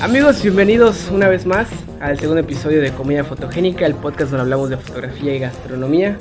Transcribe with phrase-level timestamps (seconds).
[0.00, 1.68] Amigos, bienvenidos una vez más
[2.00, 6.18] al segundo episodio de Comida Fotogénica, el podcast donde hablamos de fotografía y gastronomía.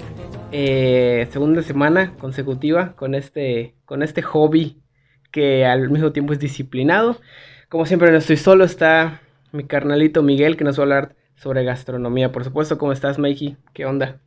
[0.52, 4.82] Eh, segunda semana consecutiva con este, con este hobby
[5.30, 7.22] que al mismo tiempo es disciplinado.
[7.70, 11.64] Como siempre no estoy solo, está mi carnalito Miguel que nos va a hablar sobre
[11.64, 12.32] gastronomía.
[12.32, 13.58] Por supuesto, ¿cómo estás, Mikey?
[13.74, 14.18] ¿Qué onda?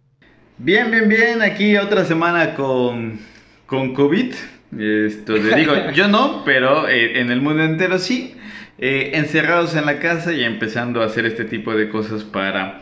[0.59, 1.43] Bien, bien, bien.
[1.43, 3.21] Aquí otra semana con,
[3.67, 4.35] con COVID.
[4.77, 8.37] Esto te digo, yo no, pero eh, en el mundo entero sí.
[8.79, 12.81] Eh, encerrados en la casa y empezando a hacer este tipo de cosas para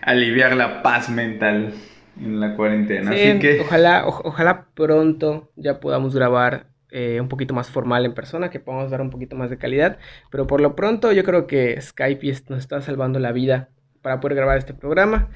[0.00, 1.74] aliviar la paz mental
[2.18, 3.10] en la cuarentena.
[3.10, 3.60] Así que...
[3.60, 8.90] ojalá, ojalá pronto ya podamos grabar eh, un poquito más formal en persona, que podamos
[8.90, 9.98] dar un poquito más de calidad.
[10.30, 13.70] Pero por lo pronto yo creo que Skype nos está salvando la vida
[14.02, 15.30] para poder grabar este programa.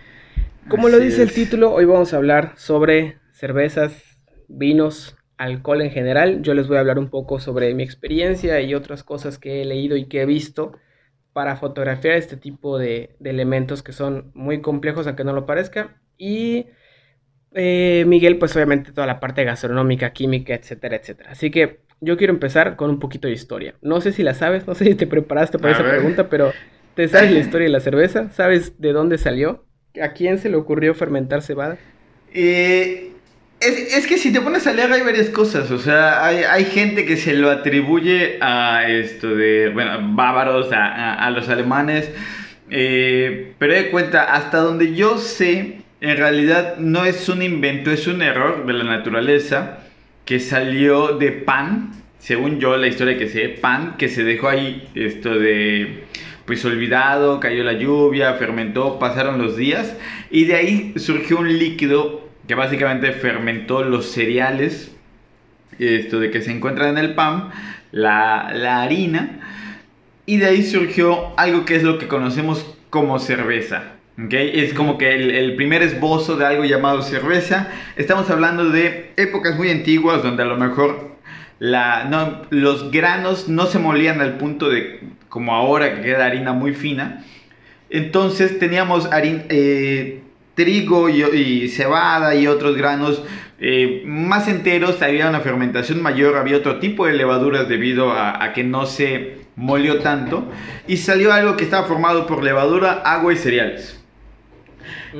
[0.68, 6.42] Como lo dice el título, hoy vamos a hablar sobre cervezas, vinos, alcohol en general.
[6.42, 9.64] Yo les voy a hablar un poco sobre mi experiencia y otras cosas que he
[9.64, 10.76] leído y que he visto
[11.32, 15.96] para fotografiar este tipo de, de elementos que son muy complejos, aunque no lo parezca.
[16.18, 16.66] Y
[17.54, 21.30] eh, Miguel, pues obviamente toda la parte gastronómica, química, etcétera, etcétera.
[21.30, 23.74] Así que yo quiero empezar con un poquito de historia.
[23.82, 26.52] No sé si la sabes, no sé si te preparaste para esa pregunta, pero
[26.94, 28.30] ¿te sabes la historia de la cerveza?
[28.30, 29.64] ¿Sabes de dónde salió?
[30.00, 31.76] ¿A quién se le ocurrió fermentar cebada?
[32.32, 33.10] Eh,
[33.60, 37.16] es, que si te pones a leer hay varias cosas, o sea, hay, gente que
[37.16, 42.10] se lo atribuye a esto de, bueno, bávaros, a, los alemanes,
[42.70, 48.06] eh, pero de cuenta, hasta donde yo sé, en realidad no es un invento, es
[48.06, 49.80] un error de la naturaleza
[50.24, 54.88] que salió de pan, según yo la historia que sé, pan que se dejó ahí
[54.94, 56.04] esto de
[56.46, 59.96] pues olvidado, cayó la lluvia, fermentó, pasaron los días
[60.30, 64.96] y de ahí surgió un líquido que básicamente fermentó los cereales,
[65.78, 67.50] esto de que se encuentra en el pan,
[67.92, 69.38] la, la harina
[70.26, 73.99] y de ahí surgió algo que es lo que conocemos como cerveza.
[74.28, 77.68] Es como que el, primer esbozo de algo llamado cerveza.
[77.96, 81.16] Estamos hablando de épocas muy antiguas donde a lo mejor
[82.50, 87.24] los granos no se molían al punto de como ahora que queda harina muy fina.
[87.88, 90.22] Entonces teníamos eh,
[90.54, 93.22] trigo y, cebada y otros granos
[93.58, 98.64] eh, más enteros, había una fermentación mayor, había otro tipo de levaduras debido a que
[98.64, 100.50] no se molió tanto
[100.86, 103.99] y salió algo que estaba formado por levadura, agua y cereales.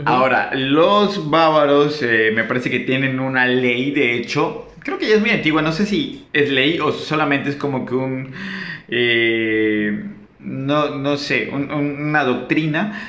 [0.05, 5.15] Ahora, los bávaros eh, me parece que tienen una ley, de hecho, creo que ya
[5.17, 8.33] es muy antigua, no sé si es ley o solamente es como que un,
[8.89, 10.05] eh,
[10.39, 13.01] no, no sé, una doctrina,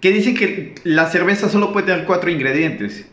[0.00, 3.08] que dice que la cerveza solo puede tener cuatro ingredientes,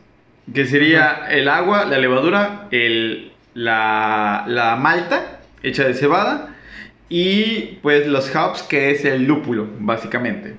[0.53, 6.55] que sería el agua, la levadura, el, la, la malta hecha de cebada
[7.09, 10.57] y pues los hops, que es el lúpulo, básicamente.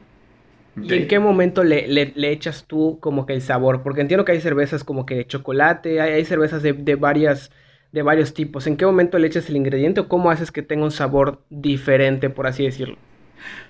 [0.80, 3.82] ¿Y en qué momento le, le, echas tú como que el sabor?
[3.82, 7.50] Porque entiendo que hay cervezas como que de chocolate, hay, hay cervezas de, de, varias,
[7.92, 8.66] de varios tipos.
[8.66, 12.30] ¿En qué momento le echas el ingrediente o cómo haces que tenga un sabor diferente,
[12.30, 12.96] por así decirlo?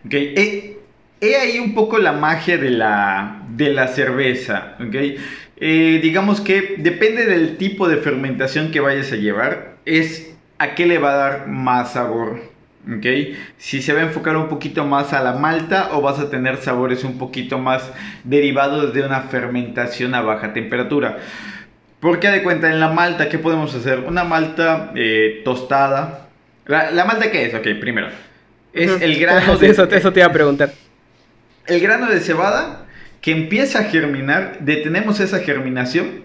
[0.06, 0.76] Ok, he,
[1.20, 4.94] ahí un poco la magia de la, de la cerveza, ok.
[5.56, 10.86] Eh, digamos que depende del tipo de fermentación que vayas a llevar, es a qué
[10.86, 12.53] le va a dar más sabor.
[12.86, 13.36] ¿Ok?
[13.58, 16.58] Si se va a enfocar un poquito más a la malta o vas a tener
[16.58, 17.90] sabores un poquito más
[18.24, 21.18] derivados de una fermentación a baja temperatura.
[22.00, 24.00] Porque de cuenta, en la malta, ¿qué podemos hacer?
[24.00, 26.28] Una malta eh, tostada.
[26.66, 27.54] La, malta qué es?
[27.54, 28.08] Ok, primero.
[28.72, 29.68] Es el grano de...
[29.68, 30.72] Eso, eso te iba a preguntar.
[31.66, 32.84] El grano de cebada
[33.22, 36.24] que empieza a germinar, detenemos esa germinación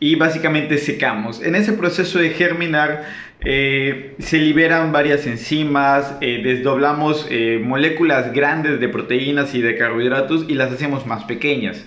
[0.00, 1.42] y básicamente secamos.
[1.42, 3.04] En ese proceso de germinar
[3.50, 10.44] eh, se liberan varias enzimas, eh, desdoblamos eh, moléculas grandes de proteínas y de carbohidratos
[10.48, 11.82] y las hacemos más pequeñas.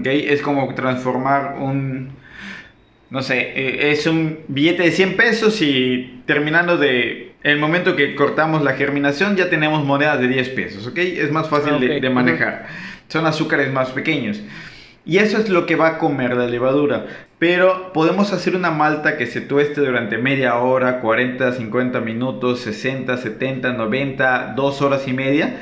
[0.00, 0.24] ¿okay?
[0.30, 2.08] Es como transformar un,
[3.10, 8.62] no sé, es un billete de 100 pesos y terminando de el momento que cortamos
[8.62, 10.96] la germinación ya tenemos monedas de 10 pesos, ¿ok?
[10.96, 12.66] Es más fácil de, de, manejar.
[13.08, 14.40] Son azúcares más pequeños.
[15.06, 17.06] Y eso es lo que va a comer la levadura.
[17.38, 23.16] Pero podemos hacer una malta que se tueste durante media hora, 40, 50 minutos, 60,
[23.18, 25.60] 70, 90, 2 horas y media.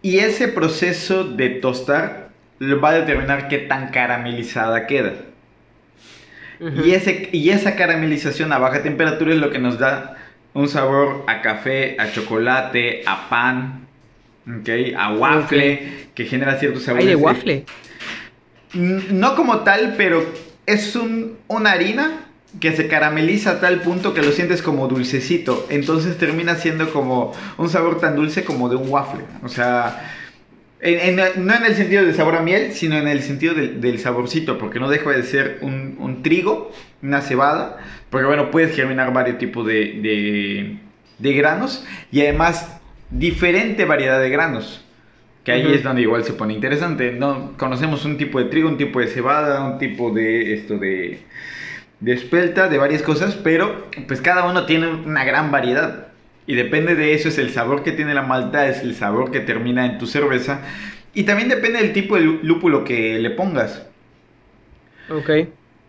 [0.00, 2.30] Y ese proceso de tostar
[2.62, 5.12] va a determinar qué tan caramelizada queda.
[6.60, 10.16] y, ese, y esa caramelización a baja temperatura es lo que nos da
[10.54, 13.84] un sabor a café, a chocolate, a pan.
[14.46, 14.68] ¿ok?
[14.96, 17.06] A waffle, que genera ciertos sabores.
[17.06, 17.64] ¿Hay de waffle?
[18.74, 20.24] No como tal, pero
[20.66, 22.24] es un, una harina
[22.60, 25.66] que se carameliza a tal punto que lo sientes como dulcecito.
[25.70, 29.24] Entonces termina siendo como un sabor tan dulce como de un waffle.
[29.42, 30.12] O sea,
[30.84, 34.78] no en el sentido de sabor a miel, sino en el sentido del saborcito, porque
[34.78, 36.72] no deja de ser un, trigo,
[37.02, 37.78] una cebada,
[38.10, 40.78] porque bueno, puedes germinar varios tipos de,
[41.18, 42.78] granos y además
[43.10, 44.83] diferente variedad de granos.
[45.44, 47.12] Que ahí es donde igual se pone interesante.
[47.12, 51.20] No conocemos un tipo de trigo, un tipo de cebada, un tipo de esto de
[52.04, 56.08] de espelta, de varias cosas, pero pues cada uno tiene una gran variedad.
[56.46, 59.40] Y depende de eso, es el sabor que tiene la malta, es el sabor que
[59.40, 60.60] termina en tu cerveza.
[61.14, 63.86] Y también depende del tipo de lúpulo que le pongas.
[65.08, 65.30] Ok.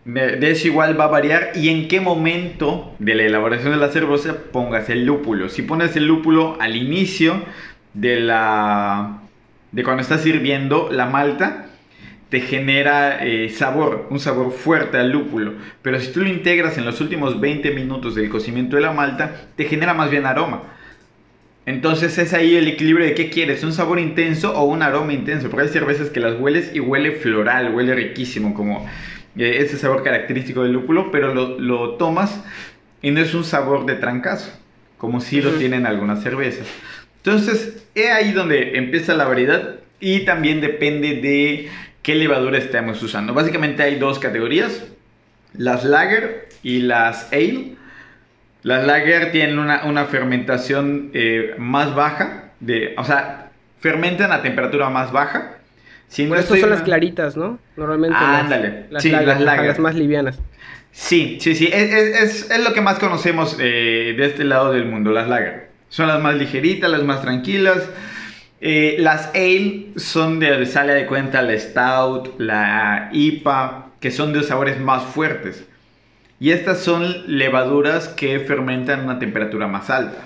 [0.04, 3.90] De eso igual va a variar y en qué momento de la elaboración de la
[3.90, 5.48] cerveza pongas el lúpulo.
[5.48, 7.42] Si pones el lúpulo al inicio
[7.92, 9.20] de la
[9.76, 11.66] de cuando estás sirviendo la malta,
[12.30, 15.52] te genera eh, sabor, un sabor fuerte al lúpulo.
[15.82, 19.48] Pero si tú lo integras en los últimos 20 minutos del cocimiento de la malta,
[19.54, 20.62] te genera más bien aroma.
[21.66, 25.50] Entonces es ahí el equilibrio de qué quieres, un sabor intenso o un aroma intenso.
[25.50, 28.88] Porque hay cervezas que las hueles y huele floral, huele riquísimo, como
[29.36, 32.42] eh, ese sabor característico del lúpulo, pero lo, tomas
[33.02, 34.58] y no es un sabor de trancazo,
[34.96, 36.66] como si lo tienen algunas cervezas.
[37.18, 41.68] Entonces, es ahí donde empieza la variedad y también depende de
[42.02, 43.34] qué levadura estamos usando.
[43.34, 44.84] Básicamente hay dos categorías,
[45.54, 47.74] las lager y las ale.
[48.62, 53.50] Las lager tienen una, fermentación eh, más baja, de, o sea,
[53.80, 55.58] fermentan a temperatura más baja.
[56.08, 57.58] Si eso son las claritas, ¿no?
[57.76, 58.86] Normalmente Ándale.
[58.90, 60.38] las, las, las, más livianas.
[60.92, 65.10] Sí, sí, sí, es, es, lo que más conocemos eh, de este lado del mundo,
[65.10, 65.75] las lager.
[65.96, 67.88] Son las más ligeritas, las más tranquilas.
[68.60, 74.42] Eh, las ale son de, sale de cuenta la stout, la IPA, que son de
[74.42, 75.64] sabores más fuertes.
[76.38, 80.18] Y estas son levaduras que fermentan a una temperatura más alta.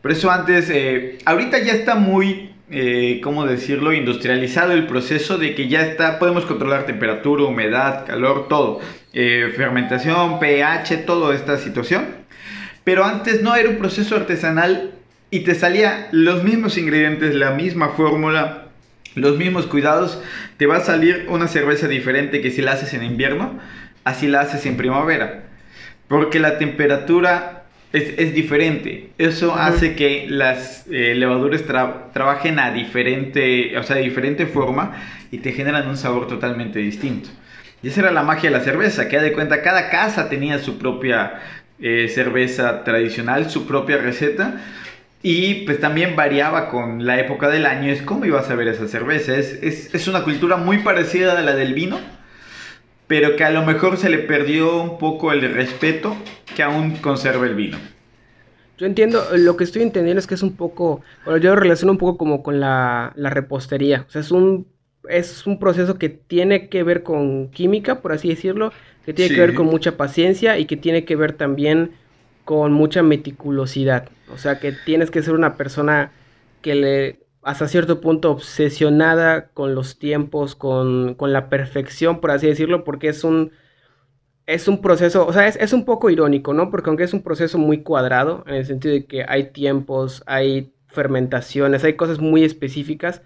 [0.00, 5.54] Por eso antes, eh, ahorita ya está muy, eh, ¿cómo decirlo?, industrializado el proceso de
[5.54, 8.80] que ya está, podemos controlar temperatura, humedad, calor, todo.
[9.12, 12.19] fermentación, pH, toda esta situación.
[12.90, 14.90] Pero antes no era un proceso artesanal
[15.30, 18.64] y te salía los mismos ingredientes, la misma fórmula,
[19.14, 20.20] los mismos cuidados,
[20.56, 23.60] te va a salir una cerveza diferente que si la haces en invierno,
[24.02, 25.44] así la haces en primavera.
[26.08, 29.10] Porque la temperatura es, diferente.
[29.18, 31.62] Eso hace que las eh, levaduras
[32.12, 35.00] trabajen a diferente, o sea, de diferente forma
[35.30, 37.30] y te generan un sabor totalmente distinto.
[37.82, 40.76] Y esa era la magia de la cerveza, que de cuenta, cada casa tenía su
[40.76, 41.40] propia
[41.80, 44.60] eh, cerveza tradicional, su propia receta
[45.22, 48.88] y pues también variaba con la época del año, es cómo ibas a ver esa
[48.88, 49.36] cerveza.
[49.36, 52.00] Es, es, una cultura muy parecida a la del vino,
[53.06, 56.16] pero que a lo mejor se le perdió un poco el respeto
[56.56, 57.76] que aún conserva el vino.
[58.78, 61.92] Yo entiendo, lo que estoy entendiendo es que es un poco, bueno, yo lo relaciono
[61.92, 64.06] un poco como con la, la repostería.
[64.08, 64.68] O sea, es un,
[65.10, 68.72] es un proceso que tiene que ver con química, por así decirlo,
[69.04, 71.92] que tiene que ver con mucha paciencia y que tiene que ver también
[72.44, 74.08] con mucha meticulosidad.
[74.32, 76.12] O sea que tienes que ser una persona
[76.62, 82.84] que le hasta cierto punto obsesionada con los tiempos, con, la perfección, por así decirlo,
[82.84, 83.52] porque es un,
[84.46, 86.70] es un proceso, o sea, es, es, un poco irónico, ¿no?
[86.70, 90.74] Porque aunque es un proceso muy cuadrado, en el sentido de que hay tiempos, hay
[90.88, 93.22] fermentaciones, hay cosas muy específicas,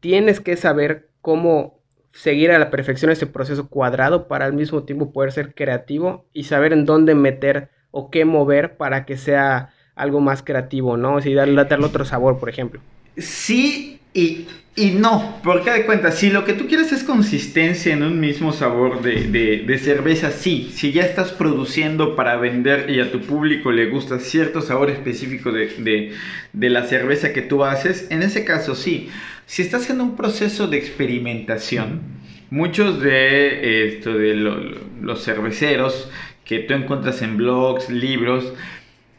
[0.00, 1.78] tienes que saber cómo
[2.10, 6.44] seguir a la perfección ese proceso cuadrado para al mismo tiempo poder ser creativo y
[6.44, 11.16] saber en dónde meter o qué mover para que sea algo más creativo, ¿no?
[11.16, 12.80] O sea, darle, darle otro sabor, por ejemplo.
[13.18, 18.02] Sí y, y no, porque de cuenta, si lo que tú quieres es consistencia en
[18.02, 23.12] un mismo sabor de, de, cerveza, sí, si ya estás produciendo para vender y a
[23.12, 26.14] tu público le gusta cierto sabor específico de,
[26.54, 29.10] de la cerveza que tú haces, en ese caso sí.
[29.48, 32.02] Si estás haciendo un proceso de experimentación,
[32.50, 36.10] muchos de, esto, de los cerveceros
[36.44, 38.52] que tú encuentras en blogs, libros,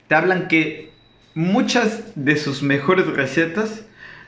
[0.08, 0.92] te hablan que
[1.34, 3.88] muchas de sus mejores recetas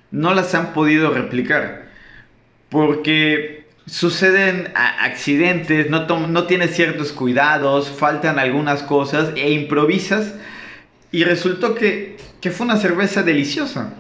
[0.10, 1.92] no las han podido replicar
[2.70, 10.34] porque suceden accidentes, no, no tienes ciertos cuidados, faltan algunas cosas e improvisas
[11.12, 12.18] y resultó que,
[12.50, 13.94] fue una cerveza deliciosa.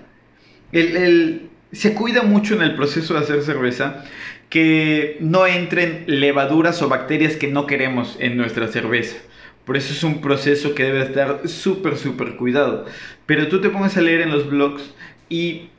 [1.71, 4.03] Se cuida mucho en el proceso de hacer cerveza
[4.49, 9.17] que no entren levaduras o bacterias que no queremos en nuestra cerveza.
[9.65, 12.85] Por eso es un proceso que debe estar súper, súper cuidado.
[13.25, 14.93] Pero tú te pones a leer en los blogs
[15.29, 15.69] y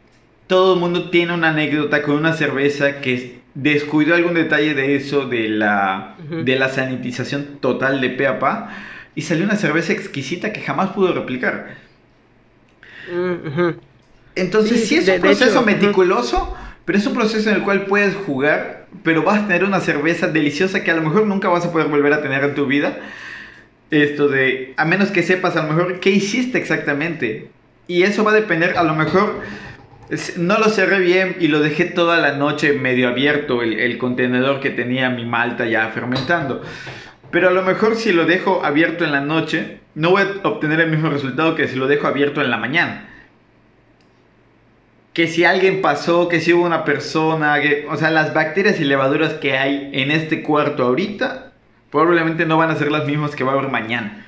[0.47, 5.27] todo el mundo tiene una anécdota con una cerveza que descuidó algún detalle de eso,
[5.29, 8.27] de la, de la sanitización total de pe
[9.15, 11.77] y salió una cerveza exquisita que jamás pudo replicar.
[13.13, 13.92] Mm,
[14.35, 18.87] Entonces, sí, es un proceso meticuloso, pero es un proceso en el cual puedes jugar,
[19.03, 21.89] pero vas a tener una cerveza deliciosa que a lo mejor nunca vas a poder
[21.89, 22.99] volver a tener en tu vida.
[23.91, 27.51] Esto de, a menos que sepas a lo mejor qué hiciste exactamente.
[27.87, 29.43] Y eso va a depender, a lo mejor,
[30.37, 34.61] no lo cerré bien y lo dejé toda la noche medio abierto, el, el contenedor
[34.61, 36.63] que tenía mi malta ya fermentando.
[37.31, 40.81] Pero a lo mejor si lo dejo abierto en la noche, no voy a obtener
[40.81, 43.09] el mismo resultado que si lo dejo abierto en la mañana.
[45.13, 48.85] Que si alguien pasó, que si hubo una persona, que, o sea, las bacterias y
[48.85, 51.53] levaduras que hay en este cuarto ahorita,
[51.91, 54.27] probablemente no van a ser las mismas que va a haber mañana.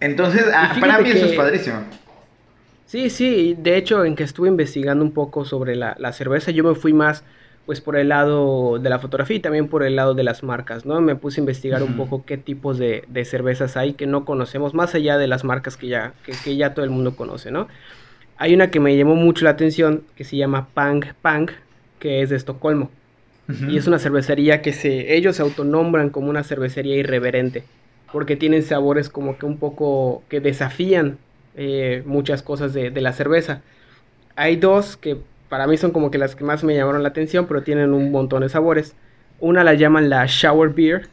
[0.00, 1.84] Entonces, ah, para mí eso es padrísimo.
[2.86, 6.64] Sí, sí, de hecho, en que estuve investigando un poco sobre la, la cerveza, yo
[6.64, 7.24] me fui más
[7.66, 10.86] pues por el lado de la fotografía y también por el lado de las marcas,
[10.86, 11.00] ¿no?
[11.00, 14.94] Me puse a investigar un poco qué tipos de, cervezas hay que no conocemos, más
[14.94, 17.66] allá de las marcas que ya, que, ya todo el mundo conoce, ¿no?
[18.36, 21.50] Hay una que me llamó mucho la atención que se llama Pang Pang,
[21.98, 22.92] que es de Estocolmo.
[23.64, 27.68] Y es una cervecería que se, ellos se autonombran como una cervecería irreverente,
[28.10, 31.20] porque tienen sabores como que un poco que desafían
[31.54, 33.64] eh, muchas cosas de, de la cerveza.
[34.36, 37.46] Hay dos que para mí son como que las que más me llamaron la atención,
[37.48, 38.96] pero tienen un montón de sabores.
[39.38, 41.10] Una la llaman la Shower Beer,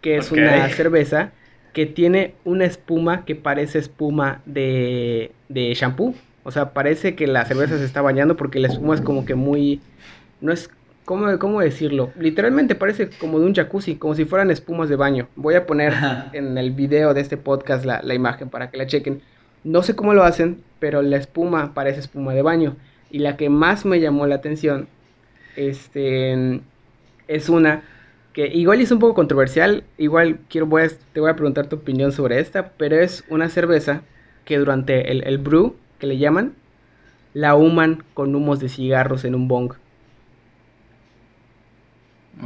[0.00, 1.34] que es una cerveza
[1.72, 6.22] que tiene una espuma que parece espuma de, de shampoo.
[6.44, 9.34] O sea, parece que la cerveza se está bañando porque la espuma es como que
[9.34, 9.80] muy...
[10.40, 10.70] No es...
[11.04, 12.12] ¿Cómo, cómo decirlo?
[12.18, 15.28] Literalmente parece como de un jacuzzi, como si fueran espumas de baño.
[15.36, 15.92] Voy a poner
[16.32, 19.20] en el video de este podcast la, la imagen para que la chequen.
[19.64, 22.76] No sé cómo lo hacen, pero la espuma parece espuma de baño.
[23.10, 24.88] Y la que más me llamó la atención
[25.56, 26.60] este,
[27.28, 27.82] es una
[28.32, 32.10] que igual es un poco controversial, igual quiero, voy te voy a preguntar tu opinión
[32.10, 34.02] sobre esta, pero es una cerveza
[34.44, 36.54] que durante el, el brew, que le llaman,
[37.34, 39.74] la human con humos de cigarros en un bong.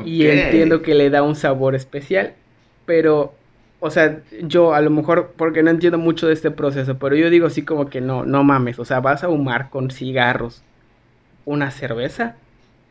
[0.05, 2.35] Y entiendo que le da un sabor especial,
[2.85, 3.35] pero,
[3.81, 7.31] o sea, yo a lo mejor, porque no entiendo mucho de este proceso, pero yo
[7.31, 10.63] digo así como que no, no mames, o sea, vas a humar con cigarros
[11.45, 12.37] una cerveza.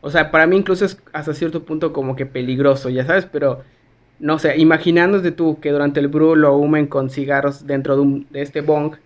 [0.00, 3.62] O sea, para mí incluso es hasta cierto punto como que peligroso, ya sabes, pero
[4.18, 8.42] no sé, imaginándote tú que durante el brew lo humen con cigarros dentro de, de
[8.42, 8.96] este bong,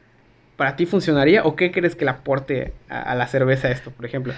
[0.62, 4.33] ¿para ti funcionaría o qué crees que le aporte a, la cerveza esto, por ejemplo?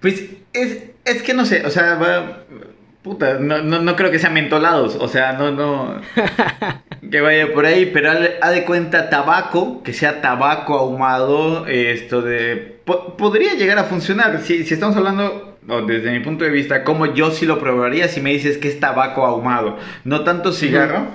[0.00, 2.44] Pues es, es que no sé, o sea, va,
[3.02, 6.00] puta, no, no, no, creo que sean mentolados, o sea, no, no,
[7.10, 12.78] que vaya por ahí, pero ha de cuenta tabaco, que sea tabaco ahumado, esto de,
[13.18, 17.32] podría llegar a funcionar, si, si estamos hablando, desde mi punto de vista, como yo
[17.32, 21.08] sí lo probaría si me dices que es tabaco ahumado, no tanto cigarro,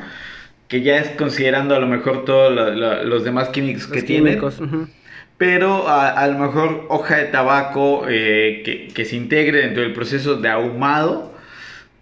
[0.74, 2.52] que ya es considerando a lo mejor todos
[3.06, 4.42] los demás químicos que tiene.
[5.38, 10.36] Pero a, lo mejor hoja de tabaco eh, que, que se integre dentro del proceso
[10.36, 11.34] de ahumado,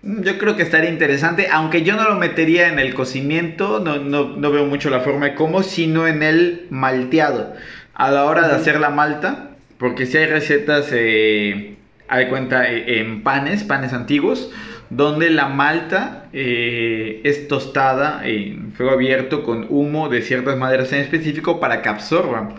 [0.04, 3.98] Mm, yo creo que estaría interesante, aunque yo no lo metería en el cocimiento, no,
[3.98, 7.54] no, veo mucho la forma de cómo, sino en el malteado.
[7.94, 11.76] A la hora de hacer la malta, porque si hay recetas, eh,
[12.08, 14.52] hay cuenta, eh, en panes, panes antiguos,
[14.92, 21.00] donde la malta eh, es tostada en fuego abierto con humo de ciertas maderas en
[21.00, 22.56] específico para que absorban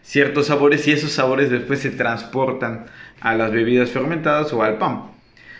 [0.00, 2.86] ciertos sabores y esos sabores después se transportan
[3.20, 5.06] a las bebidas fermentadas o al pan.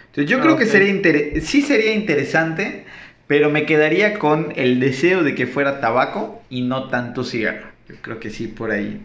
[0.07, 2.85] Entonces yo creo que sería sí sería interesante,
[3.27, 7.67] pero me quedaría con el deseo de que fuera tabaco y no tanto cigarro.
[7.89, 9.01] Yo creo que sí, por ahí.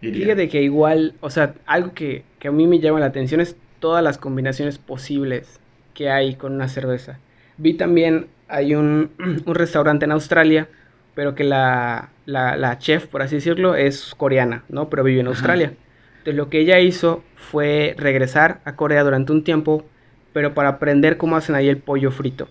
[0.00, 0.24] Iría.
[0.24, 4.02] Fíjate que igual, o sea, algo que, a mí me llama la atención es todas
[4.02, 5.59] las combinaciones posibles
[5.94, 7.18] que hay con una cerveza.
[7.56, 9.10] Vi también, hay un,
[9.46, 10.68] restaurante en Australia,
[11.14, 14.88] pero que la, la, chef, por así decirlo, es coreana, ¿no?
[14.88, 15.72] Pero vive en Australia.
[16.18, 19.84] Entonces lo que ella hizo fue regresar a Corea durante un tiempo
[20.32, 22.48] pero para aprender cómo hacen ahí el pollo frito.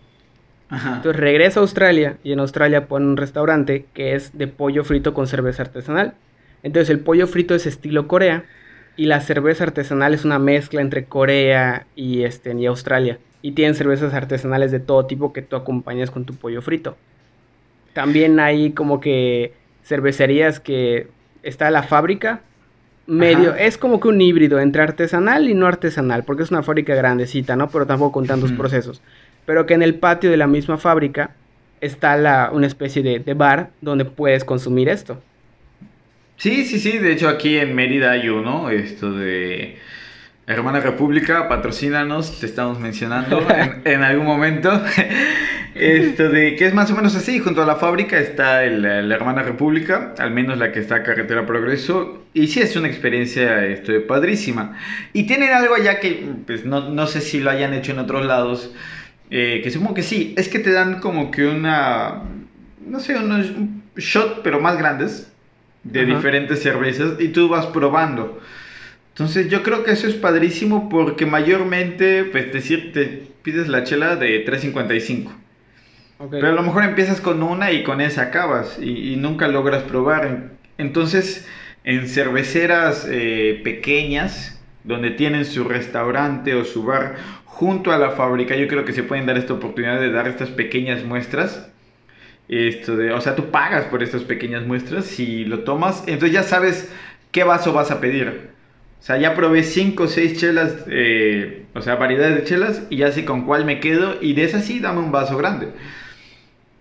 [0.71, 5.15] Entonces regresa a Australia y en Australia pone un restaurante que es de pollo frito
[5.15, 6.13] con cerveza artesanal.
[6.61, 8.43] Entonces el pollo frito es estilo Corea
[8.95, 13.17] y la cerveza artesanal es una mezcla entre Corea y, este, y Australia.
[13.41, 16.97] Y tienen cervezas artesanales de todo tipo que tú acompañas con tu pollo frito.
[17.93, 19.53] También hay como que
[19.83, 21.07] cervecerías que
[21.41, 22.41] está la fábrica
[23.09, 26.95] medio, es como que un híbrido entre artesanal y no artesanal, porque es una fábrica
[26.95, 27.69] grandecita, ¿no?
[27.69, 29.01] Pero tampoco con tantos procesos.
[29.45, 31.31] Pero que en el patio de la misma fábrica
[31.81, 35.21] está la, una especie de, bar donde puedes consumir esto.
[36.37, 39.77] Sí, sí, sí, de hecho aquí en Mérida hay uno, esto de
[40.49, 43.45] Hermana República, patrocínanos, te estamos mencionando
[43.85, 44.83] en, algún momento.
[45.75, 49.43] Esto de que es más o menos así, junto a la fábrica está la Hermana
[49.43, 53.93] República, al menos la que está a Carretera Progreso, y sí es una experiencia esto,
[54.07, 54.75] padrísima.
[55.13, 58.25] Y tienen algo allá que pues, no, no sé si lo hayan hecho en otros
[58.25, 58.73] lados,
[59.29, 62.23] eh, que supongo que sí, es que te dan como que una,
[62.87, 63.51] no sé, unos
[63.97, 65.31] shot, pero más grandes
[65.83, 68.41] de diferentes cervezas y tú vas probando.
[69.19, 74.15] Entonces yo creo que eso es padrísimo porque mayormente, pues decir, te pides la chela
[74.15, 75.29] de 3.55.
[76.31, 80.51] Pero a lo mejor empiezas con una y con esa acabas y, nunca logras probar.
[80.77, 81.45] Entonces,
[81.83, 88.55] en cerveceras eh, pequeñas, donde tienen su restaurante o su bar junto a la fábrica,
[88.55, 91.69] yo creo que se pueden dar esta oportunidad de dar estas pequeñas muestras
[92.47, 96.41] esto de, o sea, tú pagas por estas pequeñas muestras si lo tomas, entonces ya
[96.41, 96.91] sabes
[97.31, 98.48] qué vaso vas a pedir.
[98.99, 102.97] O sea, ya probé 5 o 6 chelas, eh, o sea, variedades de chelas, y
[102.97, 105.69] ya sé con cuál me quedo, y de esas sí, dame un vaso grande.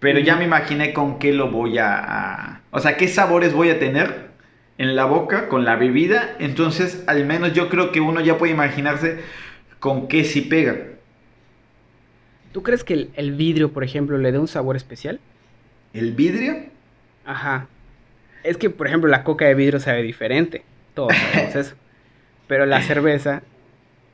[0.01, 3.79] Pero ya me imaginé con qué lo voy a, O sea, qué sabores voy a
[3.79, 4.29] tener
[4.79, 6.37] en la boca con la bebida.
[6.39, 9.21] Entonces, al menos yo creo que uno ya puede imaginarse
[9.81, 10.77] con qué sí pega.
[12.53, 15.21] ¿Tú crees que el, el vidrio, por ejemplo, le dé un sabor especial?
[15.93, 16.57] ¿El vidrio?
[17.25, 17.69] Ajá.
[18.43, 20.65] Es que, por ejemplo, la coca de vidrio sabe diferente.
[20.95, 21.77] Todos sabemos eso.
[22.49, 23.43] Pero la cerveza,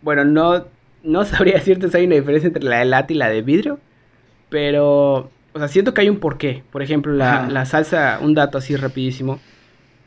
[0.02, 0.66] bueno, no,
[1.02, 3.80] no sabría decirte si hay una diferencia entre la de lata y la de vidrio.
[4.50, 6.62] Pero, o sea, siento que hay un porqué.
[6.70, 9.40] Por ejemplo, la, salsa, un dato así rapidísimo.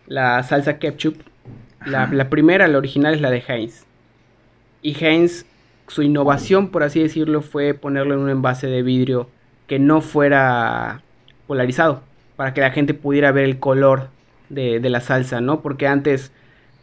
[0.06, 1.16] La salsa ketchup.
[1.86, 3.86] La, la, primera, la original, es la de Heinz.
[4.82, 5.46] Y Heinz,
[5.88, 9.30] su innovación, por así decirlo, fue ponerlo en un envase de vidrio
[9.68, 11.02] que no fuera
[11.46, 12.02] polarizado,
[12.36, 14.10] para que la gente pudiera ver el color
[14.50, 15.62] de, la salsa, ¿no?
[15.62, 16.32] Porque antes,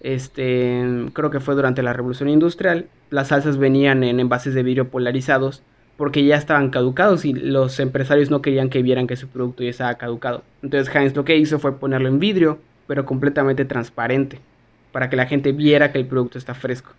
[0.04, 0.84] este,
[1.14, 5.62] creo que fue durante la Revolución Industrial, las salsas venían en envases de vidrio polarizados
[5.96, 9.70] porque ya estaban caducados y los empresarios no querían que vieran que su producto ya
[9.70, 10.42] estaba caducado.
[10.62, 14.40] Entonces Heinz lo que hizo fue ponerlo en vidrio, pero completamente transparente,
[14.92, 16.90] para que la gente viera que el producto está fresco.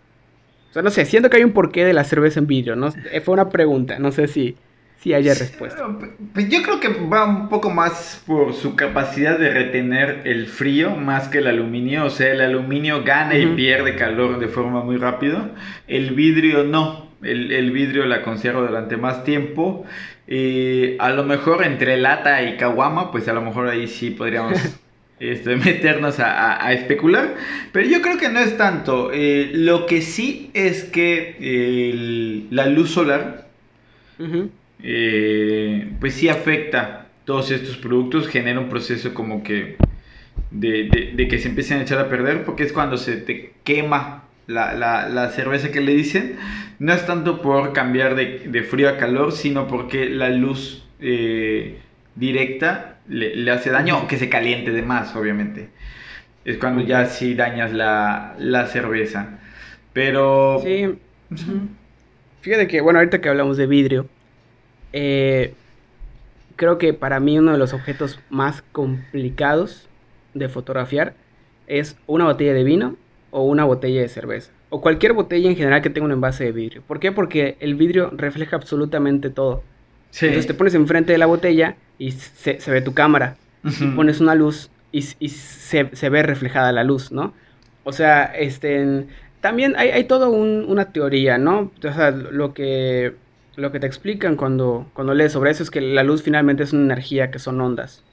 [0.72, 2.92] O sea, no sé, siento que hay un porqué de la cerveza en vidrio, ¿no?
[3.24, 4.58] Fue una pregunta, no sé si,
[5.06, 5.88] si haya respuesta.
[6.34, 10.96] Pues yo creo que va un poco más por su capacidad de retener el frío
[10.96, 12.06] más que el aluminio.
[12.06, 15.52] O sea, el aluminio gana y pierde calor de forma muy rápido.
[15.88, 17.12] El vidrio no.
[17.22, 19.86] El, vidrio la conserva durante más tiempo.
[20.28, 24.60] Y a lo mejor entre lata y caguama, pues a lo mejor ahí sí podríamos
[25.20, 27.36] este, meternos a, especular.
[27.72, 29.12] Pero yo creo que no es tanto.
[29.14, 33.46] Eh, lo que sí es que la luz solar
[34.84, 39.78] eh, pues sí afecta todos estos productos, genera un proceso como que
[40.52, 45.32] de, que se empiecen a echar a perder, porque es cuando se te quema la,
[45.36, 46.36] cerveza que le dicen,
[46.80, 51.80] no es tanto por cambiar de, frío a calor, sino porque la luz eh,
[52.16, 55.70] directa le, hace daño, aunque se caliente de más, obviamente.
[56.44, 59.40] Es cuando ya sí dañas la, cerveza.
[59.94, 60.60] Pero...
[60.64, 60.96] Sí.
[62.42, 64.08] Fíjate que, bueno, ahorita que hablamos de vidrio,
[64.98, 65.54] eh,
[66.56, 69.90] creo que para mí uno de los objetos más complicados
[70.34, 71.16] de fotografiar
[71.68, 72.96] es una botella de vino
[73.30, 74.52] o una botella de cerveza.
[74.70, 76.82] O cualquier botella en general que tenga un envase de vidrio.
[76.88, 77.12] ¿Por qué?
[77.12, 79.64] Porque el vidrio refleja absolutamente todo.
[80.14, 83.36] Entonces te pones enfrente de la botella y se, ve tu cámara.
[83.66, 87.34] y pones una luz y, se, ve reflejada la luz, ¿no?
[87.84, 89.08] O sea, este,
[89.42, 91.74] también hay, hay toda una teoría, ¿no?
[91.84, 93.14] O sea, lo que
[93.56, 96.74] lo que te explican cuando, cuando lees sobre eso es que la luz finalmente es
[96.74, 98.04] una energía que son ondas.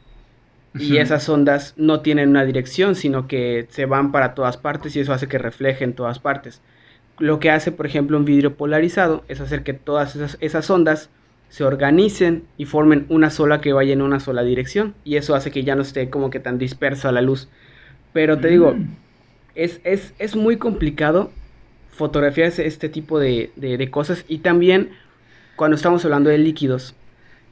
[0.78, 5.00] Y esas ondas no tienen una dirección, sino que se van para todas partes y
[5.00, 6.62] eso hace que refleje en todas partes.
[7.18, 11.10] Lo que hace, por ejemplo, un vidrio polarizado es hacer que todas esas, esas ondas
[11.50, 14.94] se organicen y formen una sola que vaya en una sola dirección.
[15.04, 17.50] Y eso hace que ya no esté como que tan dispersa la luz.
[18.14, 18.96] Pero te digo, mm.
[19.54, 21.30] es, es, es, muy complicado
[21.90, 24.92] fotografiar este tipo de, de, de cosas y también
[25.56, 26.94] cuando estamos hablando de líquidos,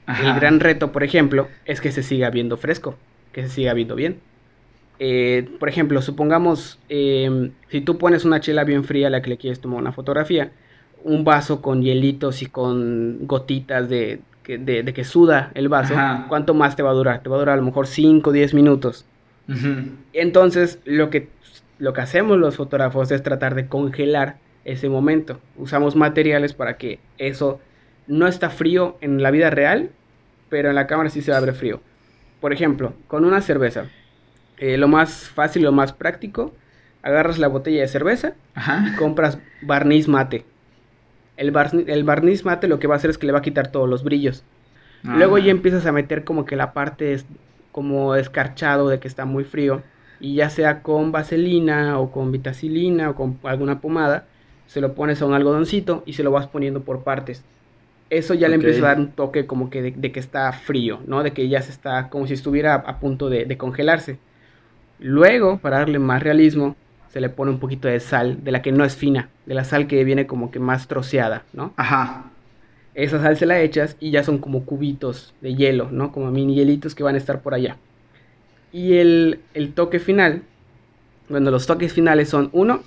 [0.06, 2.96] el gran reto, por ejemplo, es que se siga viendo fresco,
[3.32, 4.18] que se siga viendo bien.
[4.98, 9.30] Eh, por ejemplo, supongamos, em, si tú pones una chela bien fría a la que
[9.30, 10.50] le quieres tomar una fotografía,
[11.04, 15.94] un vaso con hielitos y con gotitas de, de, que suda el vaso,
[16.28, 17.22] ¿cuánto más te va a durar?
[17.22, 19.06] Te va a durar a lo mejor 5 o 10 minutos.
[20.12, 21.28] Entonces, lo que,
[21.78, 25.40] lo que hacemos los fotógrafos es tratar de congelar ese momento.
[25.56, 27.60] Usamos materiales para que eso
[28.10, 29.90] no está frío en la vida real,
[30.48, 31.80] pero en la cámara sí se abre frío.
[32.40, 33.86] Por ejemplo, con una cerveza.
[34.58, 36.52] eh, lo más fácil, lo más práctico,
[37.02, 38.34] agarras la botella de cerveza
[38.86, 40.44] y compras barniz mate.
[41.36, 41.54] El,
[41.86, 43.88] el, barniz mate lo que va a hacer es que le va a quitar todos
[43.88, 44.44] los brillos.
[45.02, 47.24] Luego ya empiezas a meter como que la parte es
[47.72, 49.82] como escarchado de que está muy frío.
[50.18, 54.26] Y ya sea con vaselina o con vitacilina o con alguna pomada,
[54.66, 57.42] se lo pones a un algodoncito y se lo vas poniendo por partes.
[58.10, 61.22] Eso ya le empieza a dar un toque como que de, que está frío, ¿no?
[61.22, 64.18] De que ya se está como si estuviera a, punto de, de congelarse.
[64.98, 66.76] Luego, para darle más realismo,
[67.12, 69.64] se le pone un poquito de sal, de la que no es fina, de la
[69.64, 71.72] sal que viene como que más troceada, ¿no?
[71.76, 72.30] Ajá.
[72.94, 76.12] Esa sal se la echas y ya son como cubitos de hielo, ¿no?
[76.12, 77.76] Como mini hielitos que van a estar por allá.
[78.72, 79.40] Y el,
[79.74, 80.42] toque final,
[81.28, 82.82] bueno, los toques finales son, uno,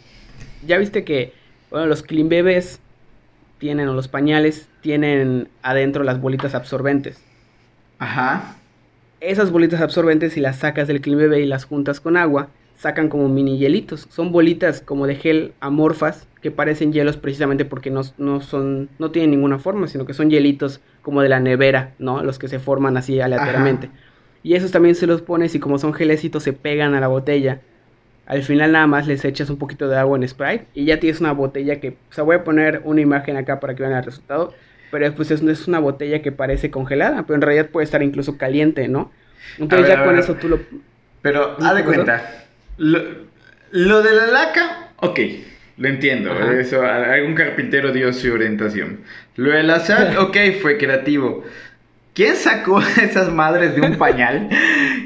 [0.65, 1.33] ya viste que,
[1.69, 2.79] bueno, los clean bebés
[3.63, 7.23] tienen, o los pañales, tienen adentro las bolitas absorbentes.
[7.97, 8.57] Ajá.
[9.21, 13.07] Esas bolitas absorbentes, si las sacas del clean bebé y las juntas con agua, sacan
[13.07, 14.05] como mini hielitos.
[14.11, 18.03] Son bolitas como de gel amorfas que parecen hielos precisamente porque no,
[18.41, 22.21] son, no tienen ninguna forma, sino que son hielitos como de la nevera, ¿no?
[22.21, 23.89] Los que se forman así aleatoriamente.
[24.43, 27.61] Y esos también se los pones y como son gelecitos se pegan a la botella.
[28.25, 31.19] Al final nada más les echas un poquito de agua en Sprite y ya tienes
[31.19, 34.03] una botella que, o sea, voy a poner una imagen acá para que vean el
[34.03, 34.53] resultado,
[34.91, 38.37] pero pues es, es una botella que parece congelada, pero en realidad puede estar incluso
[38.37, 39.11] caliente, ¿no?
[39.59, 40.59] Entonces ya con eso tú lo...
[41.21, 42.45] Pero, haz de cuenta,
[42.77, 45.19] lo, de la laca, ok,
[45.77, 46.33] lo entiendo.
[46.51, 48.99] Eso, algún carpintero dio su orientación.
[49.35, 51.43] Lo de la sal, ok, fue creativo.
[52.13, 54.49] ¿Quién sacó esas madres de un pañal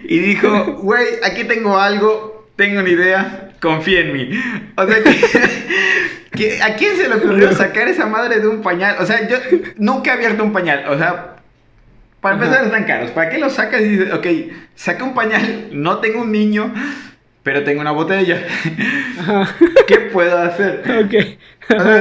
[0.03, 2.26] y dijo, güey, aquí tengo algo,
[2.57, 4.29] tengo una idea, confía en mí?
[4.75, 4.97] O sea,
[6.35, 8.97] que, ¿a quién se le ocurrió sacar esa madre de un pañal?
[8.99, 9.37] O sea, yo
[9.77, 11.35] nunca he abierto un pañal, o sea,
[12.19, 13.11] para empezar están caros.
[13.11, 14.27] ¿Para qué lo sacas y dices, ok,
[14.75, 16.73] saca un pañal, no tengo un niño,
[17.43, 18.43] pero tengo una botella.
[19.87, 20.83] ¿Qué puedo hacer?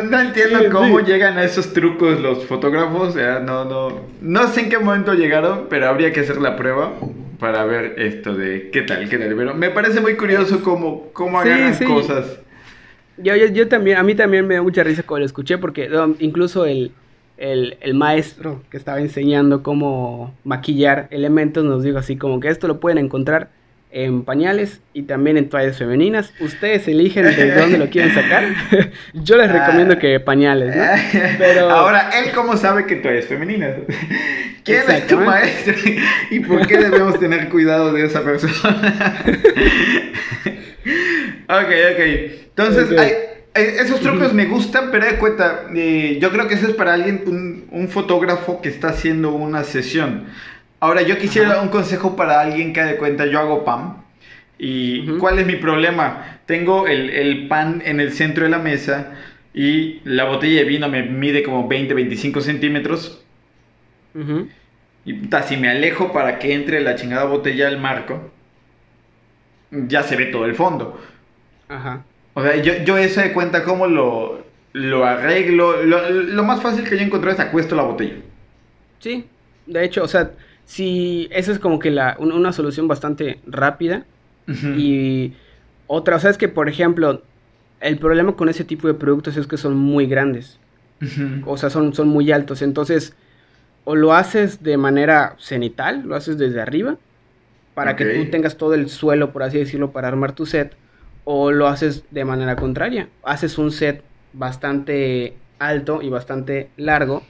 [0.05, 3.14] no entiendo cómo llegan a esos trucos los fotógrafos.
[3.14, 6.95] no, no, no sé en qué momento llegaron, pero habría que hacer la prueba
[7.38, 9.35] para ver esto de qué tal, qué tal.
[9.37, 12.40] Pero me parece muy curioso cómo, cómo agarran cosas.
[13.18, 15.88] Yo, yo, yo, también, a mí también me da mucha risa cuando lo escuché, porque
[16.18, 16.92] incluso el,
[17.38, 22.68] el, el, maestro que estaba enseñando cómo maquillar elementos nos dijo así como que esto
[22.68, 23.51] lo pueden encontrar
[23.96, 26.30] en pañales y también en toallas femeninas.
[26.38, 28.44] Ustedes eligen de dónde lo quieren sacar.
[29.14, 29.98] Yo les recomiendo ah.
[29.98, 30.82] que pañales, ¿no?
[31.38, 31.70] Pero...
[31.70, 33.76] Ahora, ¿él cómo sabe que toallas femeninas?
[34.64, 35.74] ¿Quién es tu maestro?
[36.30, 39.16] ¿Y por qué debemos tener cuidado de esa persona?
[41.48, 42.00] ok, ok.
[42.54, 43.22] Entonces,
[43.54, 47.22] esos trucos me gustan, pero de cuenta, eh, yo creo que eso es para alguien,
[47.26, 50.26] un, un fotógrafo que está haciendo una sesión.
[50.80, 54.04] Ahora, yo quisiera un consejo para alguien que de cuenta, yo hago pan.
[54.58, 56.40] ¿Y cuál es mi problema?
[56.46, 59.14] Tengo el, pan en el centro de la mesa
[59.52, 63.22] y la botella de vino me mide como 20, 25 centímetros.
[65.04, 65.14] Y
[65.46, 68.30] si me alejo para que entre la chingada botella al marco,
[69.70, 71.00] ya se ve todo el fondo.
[71.68, 72.04] Ajá.
[72.34, 75.82] O sea, yo, yo eso de cuenta cómo lo, lo arreglo.
[75.82, 78.16] Lo, lo, más fácil que yo encontré es acuesto la botella.
[78.98, 79.24] Sí,
[79.66, 80.30] de hecho, o sea,
[80.66, 84.05] sí, esa es como que la, una solución bastante rápida.
[84.76, 85.33] Y
[85.88, 87.22] otra, o sea, es que, por ejemplo,
[87.81, 90.61] el problema con ese tipo de productos es que son muy grandes.
[91.46, 92.62] O sea, son, son muy altos.
[92.62, 93.14] Entonces,
[93.85, 96.96] o lo haces de manera cenital, lo haces desde arriba,
[97.74, 100.76] para que tú tengas todo el suelo, por así decirlo, para armar tu set,
[101.24, 103.09] o lo haces de manera contraria.
[103.24, 104.02] Haces un set
[104.33, 107.22] bastante alto y bastante largo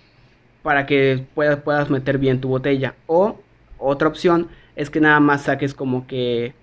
[0.67, 2.97] para que puedas, puedas meter bien tu botella.
[3.07, 3.39] O
[3.79, 6.55] otra opción es que nada más saques como que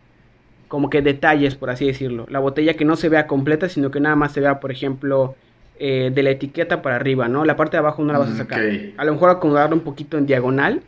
[0.68, 2.26] como que detalles, por así decirlo.
[2.28, 5.36] La botella que no se vea completa, sino que nada más se vea, por ejemplo,
[5.80, 7.46] eh, de la etiqueta para arriba, ¿no?
[7.46, 8.60] La parte de abajo no la vas a sacar.
[8.98, 10.82] A lo mejor acomodarlo un poquito en diagonal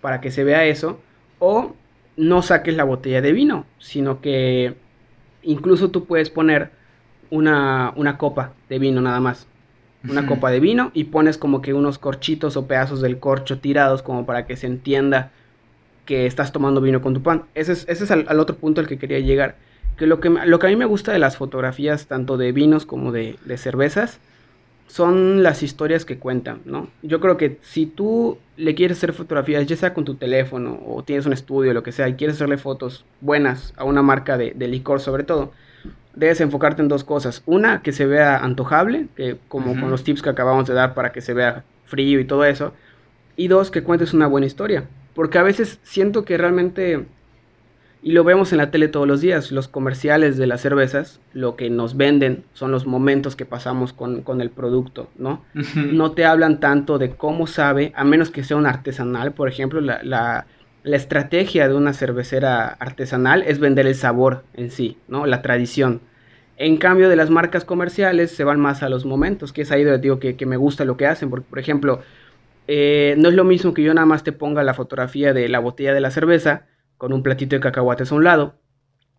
[0.00, 0.98] para que se vea eso.
[1.40, 1.74] O
[2.16, 4.72] no saques la botella de vino, sino que
[5.42, 6.70] incluso tú puedes poner
[7.28, 9.46] una, una copa de vino nada más
[10.08, 14.02] una copa de vino y pones como que unos corchitos o pedazos del corcho tirados
[14.02, 15.30] como para que se entienda
[16.06, 17.44] que estás tomando vino con tu pan.
[17.54, 19.56] Ese es, ese es al, otro punto al que quería llegar.
[19.96, 22.86] Que lo, que lo que a mí me gusta de las fotografías, tanto de vinos
[22.86, 24.18] como de, de cervezas,
[24.92, 26.88] son las historias que cuentan, ¿no?
[27.02, 31.02] Yo creo que si tú le quieres hacer fotografías, ya sea con tu teléfono o
[31.02, 34.52] tienes un estudio, lo que sea, y quieres hacerle fotos buenas a una marca de,
[34.54, 35.52] de licor sobre todo,
[36.14, 37.42] debes enfocarte en dos cosas.
[37.46, 41.12] Una, que se vea antojable, que como con los tips que acabamos de dar para
[41.12, 42.72] que se vea frío y todo eso.
[43.36, 44.84] Y dos, que cuentes una buena historia.
[45.14, 47.06] Porque a veces siento que realmente
[48.04, 49.52] Y lo vemos en la tele todos los días.
[49.52, 54.40] Los comerciales de las cervezas, lo que nos venden son los momentos que pasamos con,
[54.40, 55.44] el producto, ¿no?
[55.54, 59.32] No te hablan tanto de cómo sabe, a menos que sea un artesanal.
[59.32, 60.46] Por ejemplo, la, la,
[60.82, 65.26] la, estrategia de una cervecera artesanal es vender el sabor en sí, ¿no?
[65.26, 66.00] La tradición.
[66.56, 69.84] En cambio, de las marcas comerciales se van más a los momentos, que es ahí
[69.84, 71.30] donde digo que, que me gusta lo que hacen.
[71.30, 72.02] Porque, por ejemplo,
[72.68, 75.58] eh, no es lo mismo que yo nada más te ponga la fotografía de la
[75.58, 76.66] botella de la cerveza
[76.96, 78.54] con un platito de cacahuates a un lado,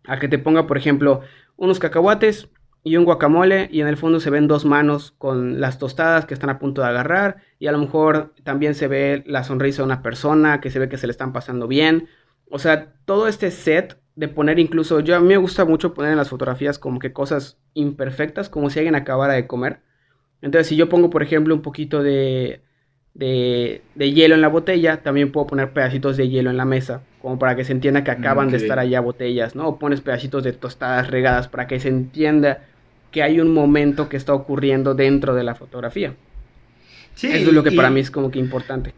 [0.06, 1.20] a que te ponga, por ejemplo,
[1.56, 2.48] unos cacahuates
[2.84, 6.34] y un guacamole y en el fondo se ven dos manos con las tostadas que
[6.34, 9.86] están a punto de agarrar y a lo mejor también se ve la sonrisa de
[9.86, 12.08] una persona que se ve que se le están pasando bien.
[12.50, 16.12] O sea, todo este set de poner incluso, yo a mí me gusta mucho poner
[16.12, 19.80] en las fotografías como que cosas imperfectas, como si alguien acabara de comer.
[20.42, 22.62] Entonces, si yo pongo, por ejemplo, un poquito de
[23.14, 27.38] de, hielo en la botella, también puedo poner pedacitos de hielo en la mesa, como
[27.38, 29.68] para que se entienda que acaban de estar allá botellas, ¿no?
[29.68, 32.62] O pones pedacitos de tostadas regadas para que se entienda
[33.14, 36.14] que hay un momento que está ocurriendo dentro de la fotografía.
[37.14, 38.92] Sí, Eso es lo que para mí es como que importante.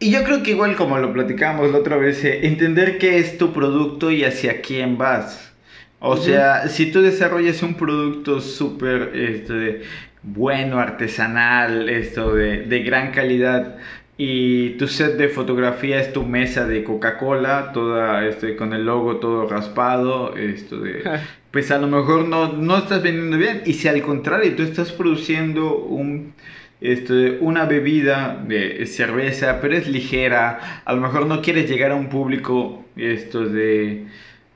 [0.00, 3.38] Y yo creo que igual como lo platicábamos la otra vez, eh, entender qué es
[3.38, 5.52] tu producto y hacia quién vas.
[6.00, 9.82] O sea, si tú desarrollas un producto súper este,
[10.24, 13.76] bueno, artesanal, esto de, de gran calidad
[14.16, 19.18] y tu set de fotografía es tu mesa de Coca-Cola, toda este, con el logo
[19.18, 21.04] todo raspado, esto de,
[21.52, 23.62] pues a lo mejor no, no estás vendiendo bien.
[23.66, 26.34] Y si al contrario tú estás produciendo un,
[26.80, 31.96] esto, una bebida de cerveza, pero es ligera, a lo mejor no quieres llegar a
[31.96, 34.06] un público esto de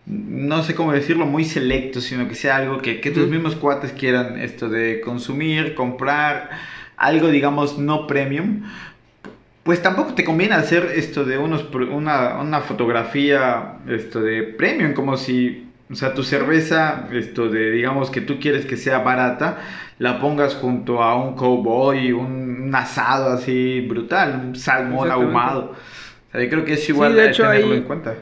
[0.06, 3.92] no sé cómo decirlo, muy selecto, sino que sea algo que, que tus mismos cuates
[3.92, 6.50] quieran esto de consumir, comprar,
[6.96, 8.62] algo digamos no premium,
[9.64, 15.16] pues tampoco te conviene hacer esto de unos, una, una fotografía esto de premium, como
[15.16, 19.58] si, o sea, tu cerveza, esto de digamos que tú quieres que sea barata,
[19.98, 25.74] la pongas junto a un cowboy, un, asado así brutal, un salmón ahumado.
[26.28, 28.14] O sea, yo creo que es igual de tenerlo en cuenta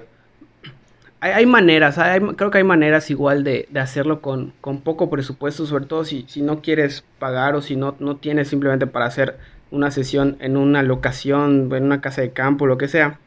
[1.33, 1.98] hay, maneras,
[2.37, 6.61] creo que hay maneras igual de, hacerlo con, poco presupuesto, sobre todo si, si no
[6.61, 9.38] quieres pagar o si no, no tienes simplemente para hacer
[9.70, 13.18] una sesión en una locación, en una casa de campo, lo que sea.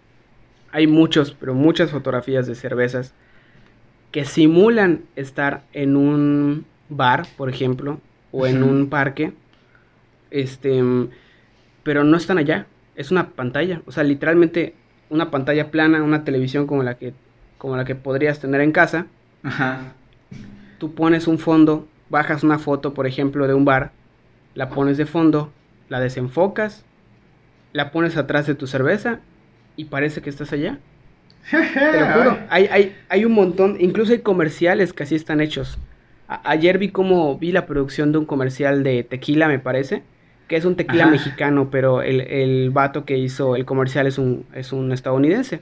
[0.71, 3.15] Hay muchos, pero muchas fotografías de cervezas
[4.17, 8.01] que simulan estar en un bar, por ejemplo,
[8.32, 9.32] o en un parque,
[10.32, 10.82] este,
[11.84, 12.65] pero no están allá.
[12.95, 14.73] Es una pantalla, o sea, literalmente
[15.12, 17.13] una pantalla plana, una televisión como la que
[17.60, 19.06] como la que podrías tener en casa.
[19.43, 19.93] Ajá.
[20.80, 23.91] Tú pones un fondo, bajas una foto, por ejemplo, de un bar,
[24.56, 25.51] la pones de fondo,
[25.89, 26.86] la desenfocas,
[27.71, 29.19] la pones atrás de tu cerveza
[29.75, 30.80] y parece que estás allá.
[31.49, 35.77] Te lo juro, hay, hay, hay, un montón, incluso hay comerciales que así están hechos.
[36.27, 40.03] ayer vi como vi la producción de un comercial de tequila, me parece,
[40.47, 44.45] que es un tequila mexicano, pero el, el vato que hizo el comercial es un,
[44.53, 45.62] es un estadounidense.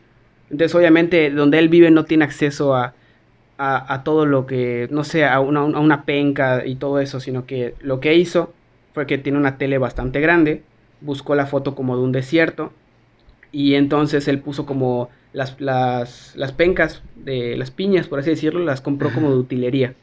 [0.49, 2.93] Entonces, obviamente, donde él vive no tiene acceso a,
[3.57, 7.45] a, todo lo que, no sé, a una, a una, penca y todo eso, sino
[7.45, 8.53] que lo que hizo
[8.93, 10.63] fue que tiene una tele bastante grande,
[11.01, 12.73] buscó la foto como de un desierto,
[13.55, 18.59] y entonces él puso como las, las, las pencas de las piñas, por así decirlo,
[18.59, 19.93] las compró como de utilería.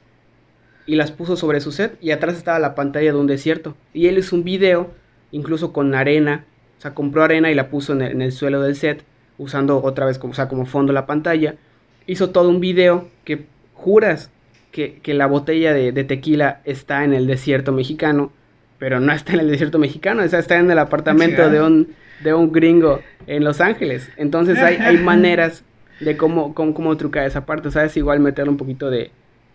[0.86, 3.76] Y las puso sobre su set y atrás estaba la pantalla de un desierto.
[3.92, 4.90] Y él hizo un video,
[5.32, 6.46] incluso con arena,
[6.78, 9.04] o sea, compró arena y la puso en el suelo del set
[9.36, 11.56] usando otra vez como, sea, como fondo la pantalla,
[12.06, 14.30] hizo todo un video que juras
[14.70, 18.32] que, la botella de, tequila está en el desierto mexicano,
[18.78, 22.52] pero no está en el desierto mexicano, está en el apartamento de un, de un
[22.52, 24.10] gringo en Los Ángeles.
[24.16, 25.64] Entonces hay, hay maneras
[26.00, 27.96] de cómo, cómo, trucar esa parte, ¿sabes?
[27.96, 29.10] Igual meterle un poquito de,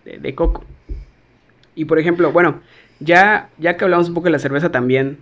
[0.06, 0.64] de, coco.
[1.76, 2.62] Y por ejemplo, bueno,
[3.00, 5.18] ya, ya que hablamos un poco de la cerveza también,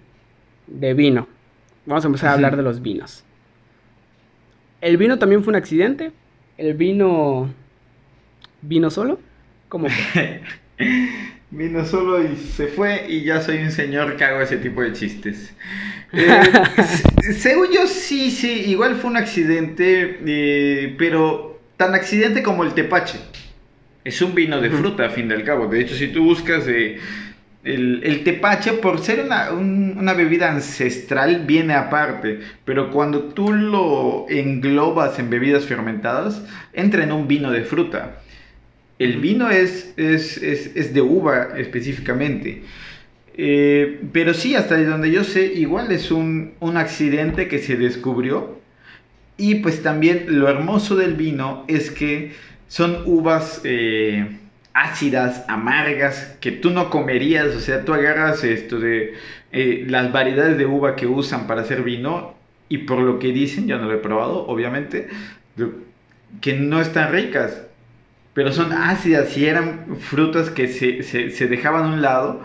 [0.67, 1.27] de vino,
[1.86, 3.23] vamos a empezar a hablar de los vinos.
[4.81, 6.12] El vino también fue un accidente.
[6.58, 7.49] El vino
[8.62, 9.19] vino solo.
[9.67, 9.88] ¿Cómo
[11.51, 14.93] vino solo y se fue y ya soy un señor que hago ese tipo de
[14.93, 15.55] chistes.
[16.13, 22.73] Eh, según yo sí, sí, igual fue un accidente, eh, pero tan accidente como el
[22.73, 23.19] tepache.
[24.03, 25.67] Es un vino de fruta, a fin del cabo.
[25.67, 26.99] De hecho, si tú buscas eh,
[27.63, 35.31] el, tepache, por ser una, bebida ancestral, viene aparte, pero cuando tú lo englobas en
[35.31, 38.21] bebidas fermentadas, entra en un vino de fruta.
[38.99, 42.61] El vino es, es, de uva específicamente.
[43.37, 48.59] Eh, pero sí, hasta donde yo sé, igual es un, un accidente que se descubrió.
[49.37, 52.33] Y pues también lo hermoso del vino es que
[52.67, 54.37] son uvas eh,
[54.73, 59.15] ácidas, amargas, que tú no comerías, o sea, tú agarras esto de
[59.51, 62.35] eh, las variedades de uva que usan para hacer vino
[62.69, 65.09] y por lo que dicen, ya no lo he probado, obviamente,
[66.41, 67.63] que no están ricas,
[68.33, 72.41] pero son ácidas y eran frutas que se, se dejaban a un lado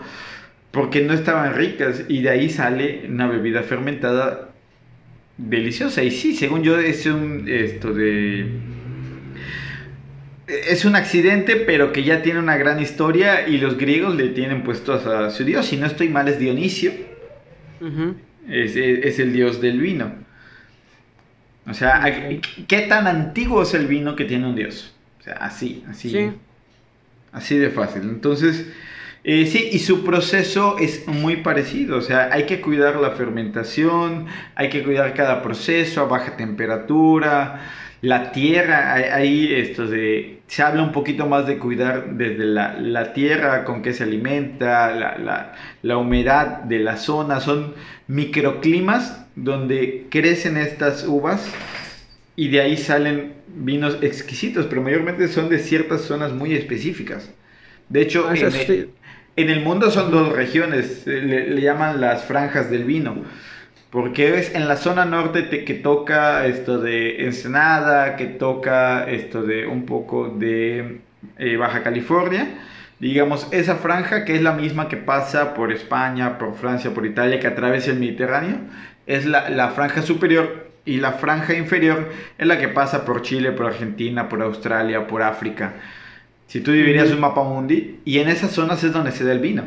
[0.71, 4.49] porque no estaban ricas y de ahí sale una bebida fermentada
[5.37, 6.03] deliciosa.
[6.03, 8.47] Y sí, según yo es un esto de
[10.47, 14.63] es un accidente, pero que ya tiene una gran historia y los griegos le tienen
[14.63, 15.65] puesto a su dios.
[15.65, 16.91] Si no estoy mal es Dionisio.
[18.49, 20.13] es, el dios del vino.
[21.67, 22.03] O sea,
[22.67, 24.93] ¿qué tan antiguo es el vino que tiene un dios?
[25.19, 26.31] O sea, así, así.
[27.31, 28.01] Así de fácil.
[28.03, 28.67] Entonces,
[29.23, 34.25] eh, sí, y su proceso es muy parecido, o sea, hay que cuidar la fermentación,
[34.55, 37.61] hay que cuidar cada proceso a baja temperatura,
[38.01, 43.63] la tierra, ahí esto de, se habla un poquito más de cuidar desde la, tierra
[43.63, 45.53] con que se alimenta, la,
[45.83, 47.75] la, humedad de la zona, son
[48.07, 51.47] microclimas donde crecen estas uvas
[52.35, 57.29] y de ahí salen vinos exquisitos, pero mayormente son de ciertas zonas muy específicas.
[57.89, 58.89] De hecho, ah, en
[59.49, 63.23] el mundo son dos regiones, eh, le, llaman las franjas del vino.
[63.89, 69.67] Porque es en la zona norte que toca esto de Ensenada, que toca esto de
[69.67, 71.01] un poco de
[71.37, 72.47] eh, Baja California.
[72.99, 77.39] Digamos, esa franja que es la misma que pasa por España, por Francia, por Italia,
[77.39, 78.57] que atraviesa el Mediterráneo,
[79.07, 83.51] es la, la franja superior y la franja inferior es la que pasa por Chile,
[83.51, 85.73] por Argentina, por Australia, por África.
[86.51, 89.39] Si tú dividirías un mapa mundi, y en esas zonas es donde se da el
[89.39, 89.63] vino.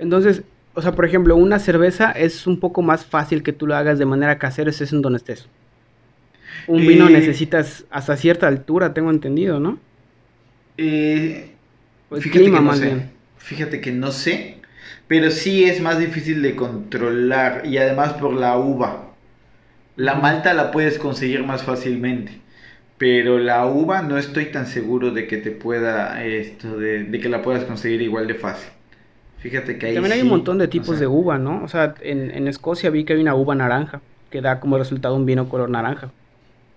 [0.00, 0.42] Entonces,
[0.74, 4.00] o sea, por ejemplo, una cerveza es un poco más fácil que tú lo hagas
[4.00, 5.46] de manera casera, es en donde estés.
[6.66, 9.78] Un vino necesitas hasta cierta altura, tengo entendido, ¿no?
[10.76, 11.52] Eh,
[12.18, 13.06] fíjate que no sé.
[13.36, 14.56] Fíjate que no sé,
[15.06, 19.12] pero sí es más difícil de controlar y además por la uva.
[19.94, 22.42] La malta la puedes conseguir más fácilmente
[23.02, 27.42] pero la uva no estoy tan seguro de que te pueda, esto, de, que la
[27.42, 28.70] puedas conseguir igual de fácil.
[29.38, 31.64] Fíjate que ahí También hay un montón de tipos de uva, ¿no?
[31.64, 35.26] O sea, en, Escocia vi que hay una uva naranja, que da como resultado un
[35.26, 36.12] vino color naranja.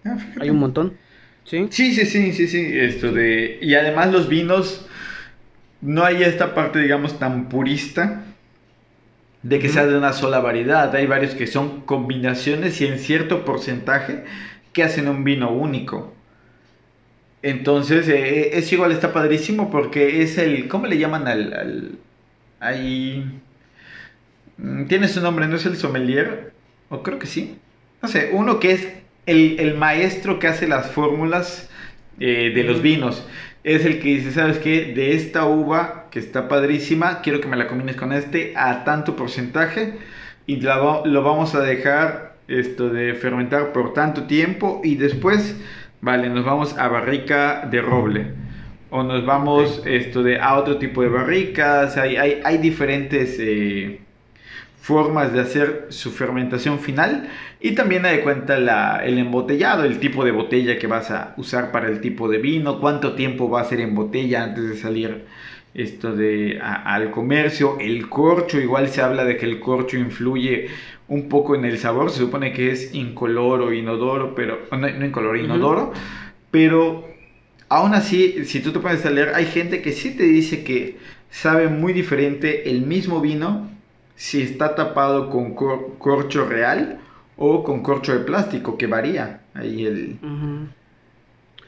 [0.04, 0.94] Ah, hay un montón.
[1.44, 1.68] ¿Sí?
[1.70, 3.60] Sí, sí, sí, sí, sí, esto de...
[3.62, 4.90] Y además los vinos,
[5.82, 8.24] no hay esta parte, digamos, tan purista
[9.44, 10.96] de que sea de una sola variedad.
[10.96, 14.24] Hay varios que son combinaciones y en cierto porcentaje
[14.74, 16.15] que hacen un vino único.
[17.46, 22.00] Entonces, eh, es igual, está padrísimo porque es el, ¿cómo le llaman al,
[22.60, 23.24] ahí?
[24.58, 26.54] Mm, tiene su nombre, ¿no es el sommelier?
[26.90, 27.60] O creo que sí.
[28.02, 28.88] No sé, uno que es
[29.28, 31.70] el, maestro que hace las fórmulas
[32.20, 33.28] eh, de los vinos.
[33.64, 34.94] Es el que dice, ¿sabes qué?
[34.96, 39.16] De esta uva que está padrísima, quiero que me la combines con este a tanto
[39.16, 40.00] porcentaje
[40.48, 45.56] y lo vamos a dejar esto de fermentar por tanto tiempo y después,
[46.02, 48.34] vale, nos vamos a barrica de roble.
[48.90, 54.00] O nos vamos esto de a otro tipo de barricas, hay, hay, hay diferentes eh,
[54.80, 57.28] formas de hacer su fermentación final.
[57.60, 61.34] Y también hay de cuenta la, el embotellado, el tipo de botella que vas a
[61.38, 64.76] usar para el tipo de vino, cuánto tiempo va a ser en botella antes de
[64.76, 65.26] salir
[65.76, 70.70] esto de al comercio, el corcho, igual se habla de que el corcho influye
[71.08, 75.38] un poco en el sabor, se supone que es incoloro, inodoro, pero no, no incoloro,
[75.38, 75.94] inodoro,
[76.52, 77.08] pero
[77.70, 80.98] aún así, si tú te pones a leer, hay gente que sí te dice que
[81.30, 83.70] sabe muy diferente el mismo vino
[84.16, 87.00] si está tapado con corcho real
[87.38, 90.20] o con corcho de plástico, que varía ahí el,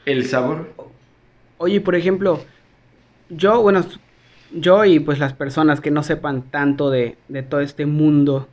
[0.06, 0.72] el sabor.
[1.58, 2.40] Oye, por ejemplo,
[3.28, 3.84] yo, bueno,
[4.50, 8.48] yo y pues las personas que no sepan tanto de, de todo este mundo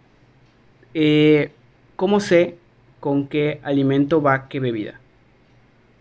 [0.95, 1.51] eh,
[1.97, 2.55] ¿cómo sé
[3.01, 4.99] con qué alimento va qué bebida?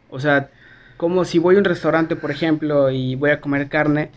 [0.09, 0.51] O sea,
[0.97, 4.11] como si voy a un restaurante, por ejemplo, y voy a comer carne,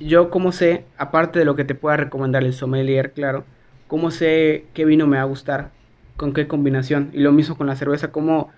[0.00, 3.44] yo cómo sé, aparte de lo que te pueda recomendar el sommelier, claro,
[3.86, 5.70] cómo sé qué vino me va a gustar,
[6.16, 7.10] con qué combinación.
[7.12, 8.50] Y lo mismo con la cerveza, cómo...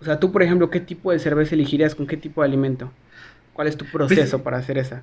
[0.00, 2.90] O sea, tú, por ejemplo, ¿qué tipo de cerveza elegirías con qué tipo de alimento?
[3.54, 5.02] ¿Cuál es tu proceso para hacer esa?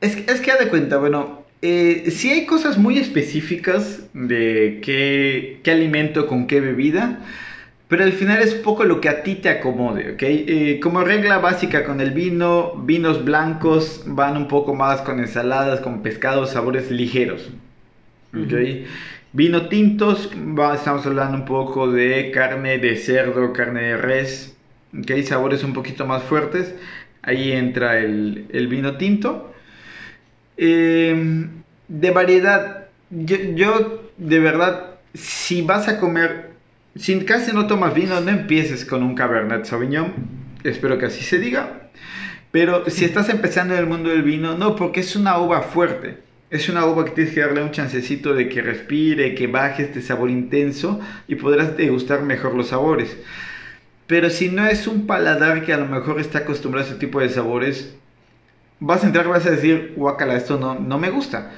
[0.00, 5.70] Es, es que, de cuenta, bueno, eh, sí hay cosas muy específicas de qué, qué,
[5.70, 7.20] alimento con qué bebida,
[7.88, 10.22] pero al final es poco lo que a ti te acomode, ¿ok?
[10.22, 15.80] Eh, como regla básica con el vino, vinos blancos van un poco más con ensaladas,
[15.80, 17.50] con pescados, sabores ligeros,
[18.34, 18.86] ¿ok?
[19.32, 20.30] Vino tintos,
[20.74, 24.56] estamos hablando un poco de carne de cerdo, carne de res,
[25.08, 26.74] hay sabores un poquito más fuertes.
[27.22, 29.51] Ahí entra el, el vino tinto.
[30.56, 31.46] Eh,
[31.88, 36.50] de variedad, yo, yo, de verdad, si vas a comer,
[36.96, 40.12] si casi no tomas vino, no empieces con un Cabernet Sauvignon.
[40.64, 41.90] Espero que así se diga.
[42.50, 46.18] Pero si estás empezando en el mundo del vino, no, porque es una uva fuerte.
[46.50, 50.02] Es una uva que tienes que darle un chancecito de que respire, que baje este
[50.02, 53.16] sabor intenso y podrás degustar mejor los sabores.
[54.06, 57.20] Pero si no es un paladar que a lo mejor está acostumbrado a ese tipo
[57.20, 57.94] de sabores,
[58.82, 61.52] vas a entrar y vas a decir, guacala, esto no, no me gusta.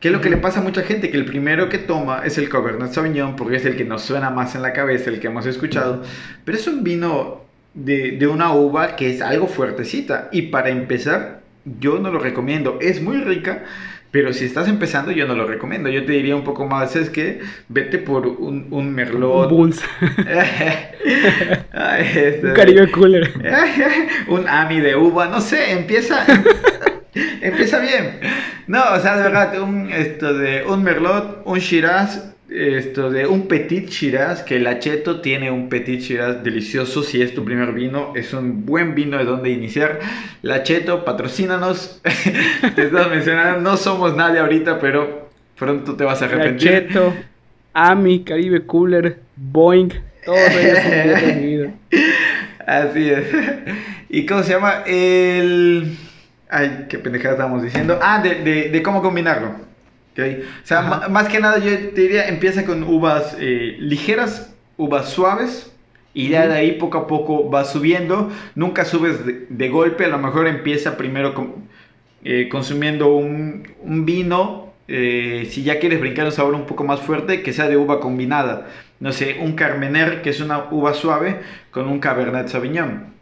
[0.00, 1.10] ¿Qué es lo que le pasa a mucha gente?
[1.10, 4.30] Que el primero que toma es el Cabernet Sauvignon porque es el que nos suena
[4.30, 6.02] más en la cabeza, el que hemos escuchado.
[6.44, 7.42] Pero es un vino
[7.72, 10.28] de, de una uva que es algo fuertecita.
[10.32, 11.40] Y para empezar,
[11.80, 12.78] yo no lo recomiendo.
[12.80, 13.64] Es muy rica,
[14.10, 15.88] pero si estás empezando, yo no lo recomiendo.
[15.88, 19.50] Yo te diría un poco más, es que vete por un, un merlot.
[19.50, 19.82] Un Buns.
[21.98, 23.32] Este, un Caribe Cooler.
[24.28, 26.24] un Ami de uva, no sé, empieza.
[27.40, 28.18] empieza bien.
[28.66, 33.48] No, o sea, de verdad, un, esto de un merlot, un shiraz, esto de un
[33.48, 38.12] petit shiraz, que el acheto tiene un petit shiraz delicioso si es tu primer vino,
[38.14, 40.00] es un buen vino de donde iniciar.
[40.42, 42.00] Lacheto, patrocínanos.
[42.74, 45.28] te estás mencionando, no somos nadie ahorita, pero
[45.58, 46.70] pronto te vas a arrepentir.
[46.70, 47.14] Lacheto,
[47.72, 49.90] Ami, Caribe Cooler, Boeing,
[50.24, 51.74] todos ellos son bien
[52.66, 53.26] Así es.
[54.08, 54.82] ¿Y cómo se llama?
[54.86, 55.96] El...
[56.48, 57.98] Ay, qué pendejada estamos diciendo.
[58.02, 59.54] Ah, de, de, de cómo combinarlo.
[60.16, 60.42] Okay.
[60.62, 65.70] O sea, más que nada yo te diría, empieza con uvas eh, ligeras, uvas suaves,
[66.14, 68.30] y ya de ahí poco a poco va subiendo.
[68.54, 71.68] Nunca subes de, de golpe, a lo mejor empieza primero con,
[72.24, 74.72] eh, consumiendo un, un vino.
[74.88, 78.00] Eh, si ya quieres brincar un sabor un poco más fuerte, que sea de uva
[78.00, 78.68] combinada.
[79.00, 81.40] No sé, un Carmener, que es una uva suave,
[81.70, 83.15] con un Cabernet Sauvignon.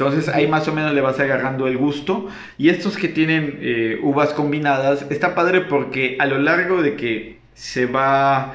[0.00, 2.28] Entonces ahí más o menos le vas agarrando el gusto.
[2.56, 7.38] Y estos que tienen eh, uvas combinadas, está padre porque a lo largo de que
[7.54, 8.54] se va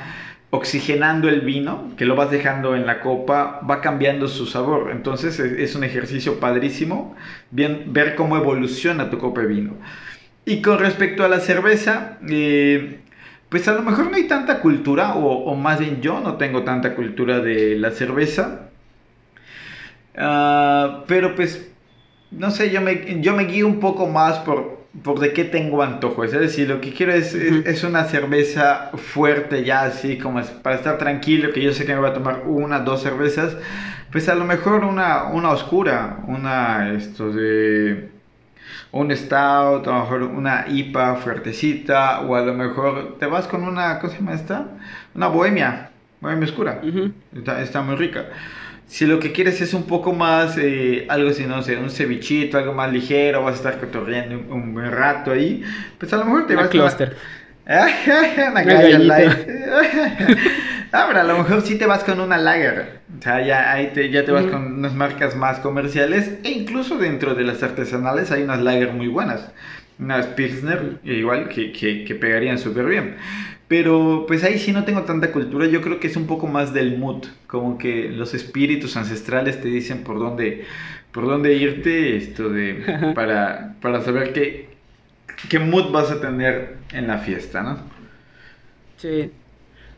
[0.50, 4.90] oxigenando el vino, que lo vas dejando en la copa, va cambiando su sabor.
[4.92, 7.16] Entonces es, un ejercicio padrísimo
[7.52, 9.74] bien, ver cómo evoluciona tu copa de vino.
[10.46, 13.02] Y con respecto a la cerveza, eh,
[13.50, 16.64] pues a lo mejor no hay tanta cultura, o, o más bien yo no tengo
[16.64, 18.65] tanta cultura de la cerveza.
[20.18, 21.70] Uh, pero pues,
[22.32, 25.84] no sé, yo me, yo me guío un poco más por, por de qué tengo
[25.84, 26.24] antojo.
[26.24, 27.60] Es decir, lo que quiero es, uh -huh.
[27.66, 31.86] es, es, una cerveza fuerte ya, así como es para estar tranquilo, que yo sé
[31.86, 33.58] que me voy a tomar una, dos cervezas.
[34.12, 38.10] Pues a lo mejor una, una oscura, una esto de
[38.92, 43.64] un stout, a lo mejor una IPA fuertecita, o a lo mejor te vas con
[43.64, 44.68] una, ¿cómo se llama esta?
[45.14, 45.90] Una bohemia,
[46.22, 46.80] bohemia oscura.
[46.82, 47.14] Uh -huh.
[47.36, 48.26] está, está muy rica.
[48.88, 52.58] Si lo que quieres es un poco más, eh, algo así, no sé, un cevichito,
[52.58, 55.64] algo más ligero, vas a estar cotorreando un, un buen rato ahí,
[55.98, 57.26] pues a lo mejor te Una vas cluster.
[57.68, 58.64] una, una
[60.92, 63.02] ah, pero a lo mejor sí te vas con una lager.
[63.18, 64.48] O sea, ya, ahí te, ya te vas Ujú.
[64.48, 66.40] con unas marcas más comerciales.
[66.44, 69.52] E incluso dentro de las artesanales hay unas lager muy buenas.
[70.00, 73.16] Unas Pilsner, igual, que, que, que pegarían súper bien.
[73.68, 76.74] Pero pues ahí sí no tengo tanta cultura, yo creo que es un poco más
[76.74, 80.66] del mood, como que los espíritus ancestrales te dicen por dónde,
[81.12, 84.70] por dónde irte esto de, para, para saber qué,
[85.50, 87.80] qué mood vas a tener en la fiesta, ¿no?
[88.98, 89.32] Sí.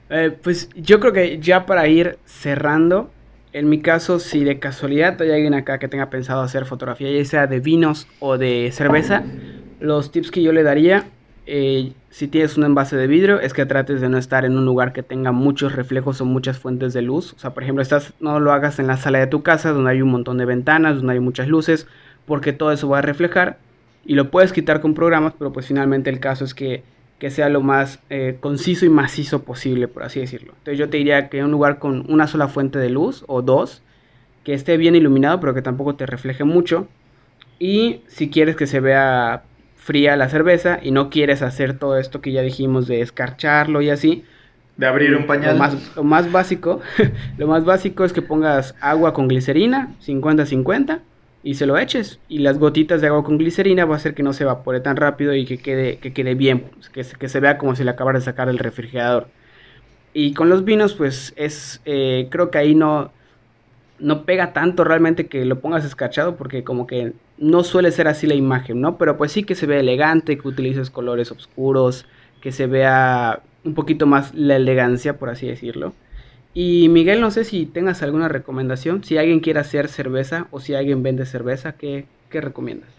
[0.09, 3.11] Eh, pues yo creo que ya para ir cerrando,
[3.51, 7.25] en mi caso, si de casualidad hay alguien acá que tenga pensado hacer fotografía, ya
[7.25, 9.33] sea de vinos o de cerveza,
[9.79, 11.05] los tips que yo le daría,
[11.49, 14.65] eh, si tienes un envase de vidrio, es que trates de no estar en un
[14.65, 17.33] lugar que tenga muchos reflejos o muchas fuentes de luz.
[17.33, 19.91] O sea, por ejemplo, estás, no lo hagas en la sala de tu casa, donde
[19.91, 21.87] hay un montón de ventanas, donde hay muchas luces,
[22.25, 23.57] porque todo eso va a reflejar.
[24.05, 26.83] Y lo puedes quitar con programas, pero pues finalmente el caso es que,
[27.17, 30.53] que sea lo más eh, conciso y macizo posible, por así decirlo.
[30.57, 33.83] Entonces yo te diría que un lugar con una sola fuente de luz o dos,
[34.43, 36.87] que esté bien iluminado, pero que tampoco te refleje mucho.
[37.59, 39.43] Y si quieres que se vea
[39.87, 43.89] fría la cerveza y no quieres hacer todo esto que ya dijimos de escarcharlo y
[43.89, 44.25] así.
[44.75, 45.53] De abrir un pañal.
[45.53, 46.81] Lo más, lo más básico,
[47.37, 50.99] lo más básico es que pongas agua con glicerina, 50-50,
[51.41, 52.19] y se lo eches.
[52.27, 54.97] Y las gotitas de agua con glicerina va a hacer que no se evapore tan
[54.97, 58.19] rápido y que quede, que quede bien, que, que se vea como si le acabara
[58.19, 59.29] de sacar del refrigerador.
[60.13, 63.13] Y con los vinos, pues es, eh, creo que ahí no,
[63.99, 68.27] no pega tanto realmente que lo pongas escarchado porque como que no suele ser así
[68.27, 68.97] la imagen, ¿no?
[68.97, 72.05] Pero pues sí que se vea elegante, que utilices colores oscuros,
[72.41, 75.93] que se vea un poquito más la elegancia, por así decirlo.
[76.53, 80.73] Y Miguel, no sé si tengas alguna recomendación, si alguien quiere hacer cerveza o si
[80.73, 82.89] alguien vende cerveza, ¿qué, qué recomiendas?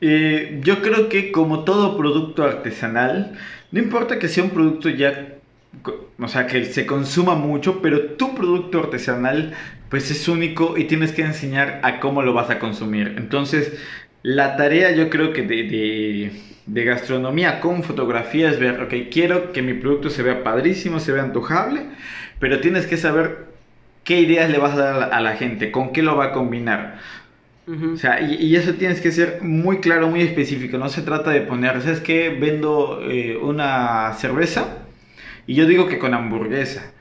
[0.00, 3.38] Eh, yo creo que como todo producto artesanal,
[3.70, 5.35] no importa que sea un producto ya,
[6.18, 9.54] o sea, que se consuma mucho, pero tu producto artesanal
[9.88, 13.14] pues es único y tienes que enseñar a cómo lo vas a consumir.
[13.18, 13.72] Entonces,
[14.22, 16.32] la tarea yo creo que de,
[16.66, 21.12] de, gastronomía con fotografía es ver, ok, quiero que mi producto se vea padrísimo, se
[21.12, 21.82] vea antojable,
[22.40, 23.46] pero tienes que saber
[24.04, 26.98] qué ideas le vas a dar a la gente, con qué lo va a combinar.
[27.68, 30.78] O sea, y, eso tienes que ser muy claro, muy específico.
[30.78, 32.30] No se trata de poner, ¿sabes qué?
[32.30, 34.85] Vendo eh, una cerveza
[35.46, 36.92] y yo digo que con hamburguesa.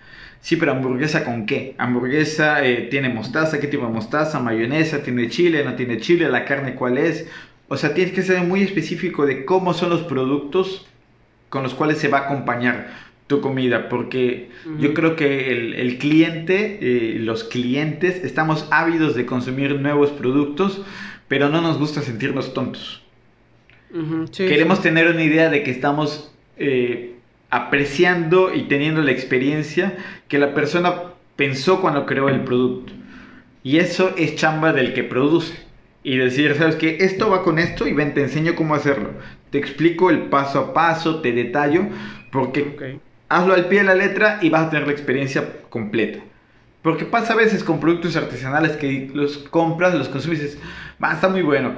[0.41, 1.74] Sí, pero hamburguesa con qué?
[1.80, 4.39] Hamburguesa eh, tiene mostaza, ¿qué tipo de mostaza?
[4.39, 7.28] Mayonesa, tiene chile, no tiene chile, la carne cuál es.
[7.68, 10.86] O sea, tienes que ser muy específico de cómo son los productos
[11.50, 12.89] con los cuales se va a acompañar
[13.28, 19.80] tu comida, porque yo creo que el, cliente, eh, los clientes, estamos ávidos de consumir
[19.80, 20.84] nuevos productos,
[21.28, 23.02] pero no nos gusta sentirnos tontos.
[24.36, 27.14] Queremos tener una idea de que estamos eh,
[27.50, 30.96] apreciando y teniendo la experiencia que la persona
[31.36, 32.93] pensó cuando creó el producto.
[33.64, 35.56] Y eso es chamba del que produce.
[36.04, 36.98] Y decir, ¿sabes qué?
[37.00, 39.10] Esto va con esto y ven, te enseño cómo hacerlo.
[39.50, 41.88] Te explico el paso a paso, te detallo,
[42.32, 46.20] porque hazlo al pie de la letra y vas a tener la experiencia completa.
[46.84, 50.60] Porque pasa a veces con productos artesanales que los compras, los consumes y dices,
[51.04, 51.74] va, está muy bueno.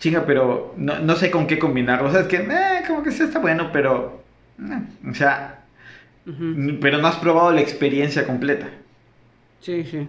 [0.00, 2.08] Chinga, pero no, sé con qué combinarlo.
[2.08, 4.17] O sea, es que, eh, como que sí está bueno, pero.
[4.60, 5.64] Eh, o sea.
[6.80, 8.68] Pero no has probado la experiencia completa.
[9.60, 10.06] Sí, sí.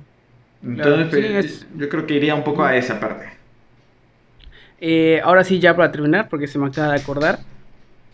[0.61, 3.29] Entonces, pues, yo creo que iría un poco a esa parte.
[4.81, 7.39] Eh, ahora sí, ya para terminar, porque se me acaba de acordar.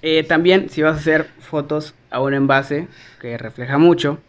[0.01, 2.87] Eh, también, si vas a hacer fotos a un envase
[3.19, 4.19] que refleja mucho,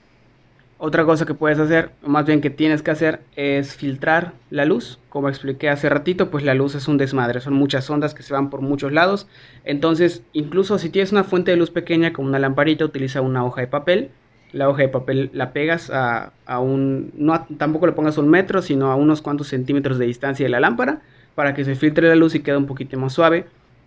[0.79, 4.67] otra cosa que puedes hacer, o más bien que tienes que hacer, es filtrar la
[4.67, 4.99] luz.
[5.09, 8.35] Como expliqué hace ratito, pues la luz es un desmadre, son muchas ondas que se
[8.35, 9.27] van por muchos lados.
[9.65, 13.63] Entonces, incluso si tienes una fuente de luz pequeña como una lamparita, utiliza una hoja
[13.63, 14.11] de papel.
[14.53, 18.61] La hoja de papel la pegas a, a un, no tampoco le pongas un metro,
[18.61, 21.01] sino a unos cuantos centímetros de distancia de la lámpara,
[21.35, 23.47] para que se filtre la luz y quede un poquito más suave.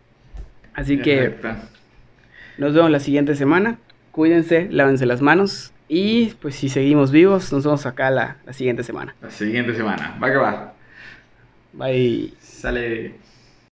[0.75, 1.35] Así que
[2.57, 3.79] nos vemos la siguiente semana.
[4.13, 5.73] Cuídense, lávense las manos.
[5.89, 9.15] Y pues si seguimos vivos, nos vemos acá la, la siguiente semana.
[9.23, 10.19] La siguiente semana.
[10.23, 10.75] Va que va.
[11.73, 12.35] Bye.
[12.41, 13.28] Sale.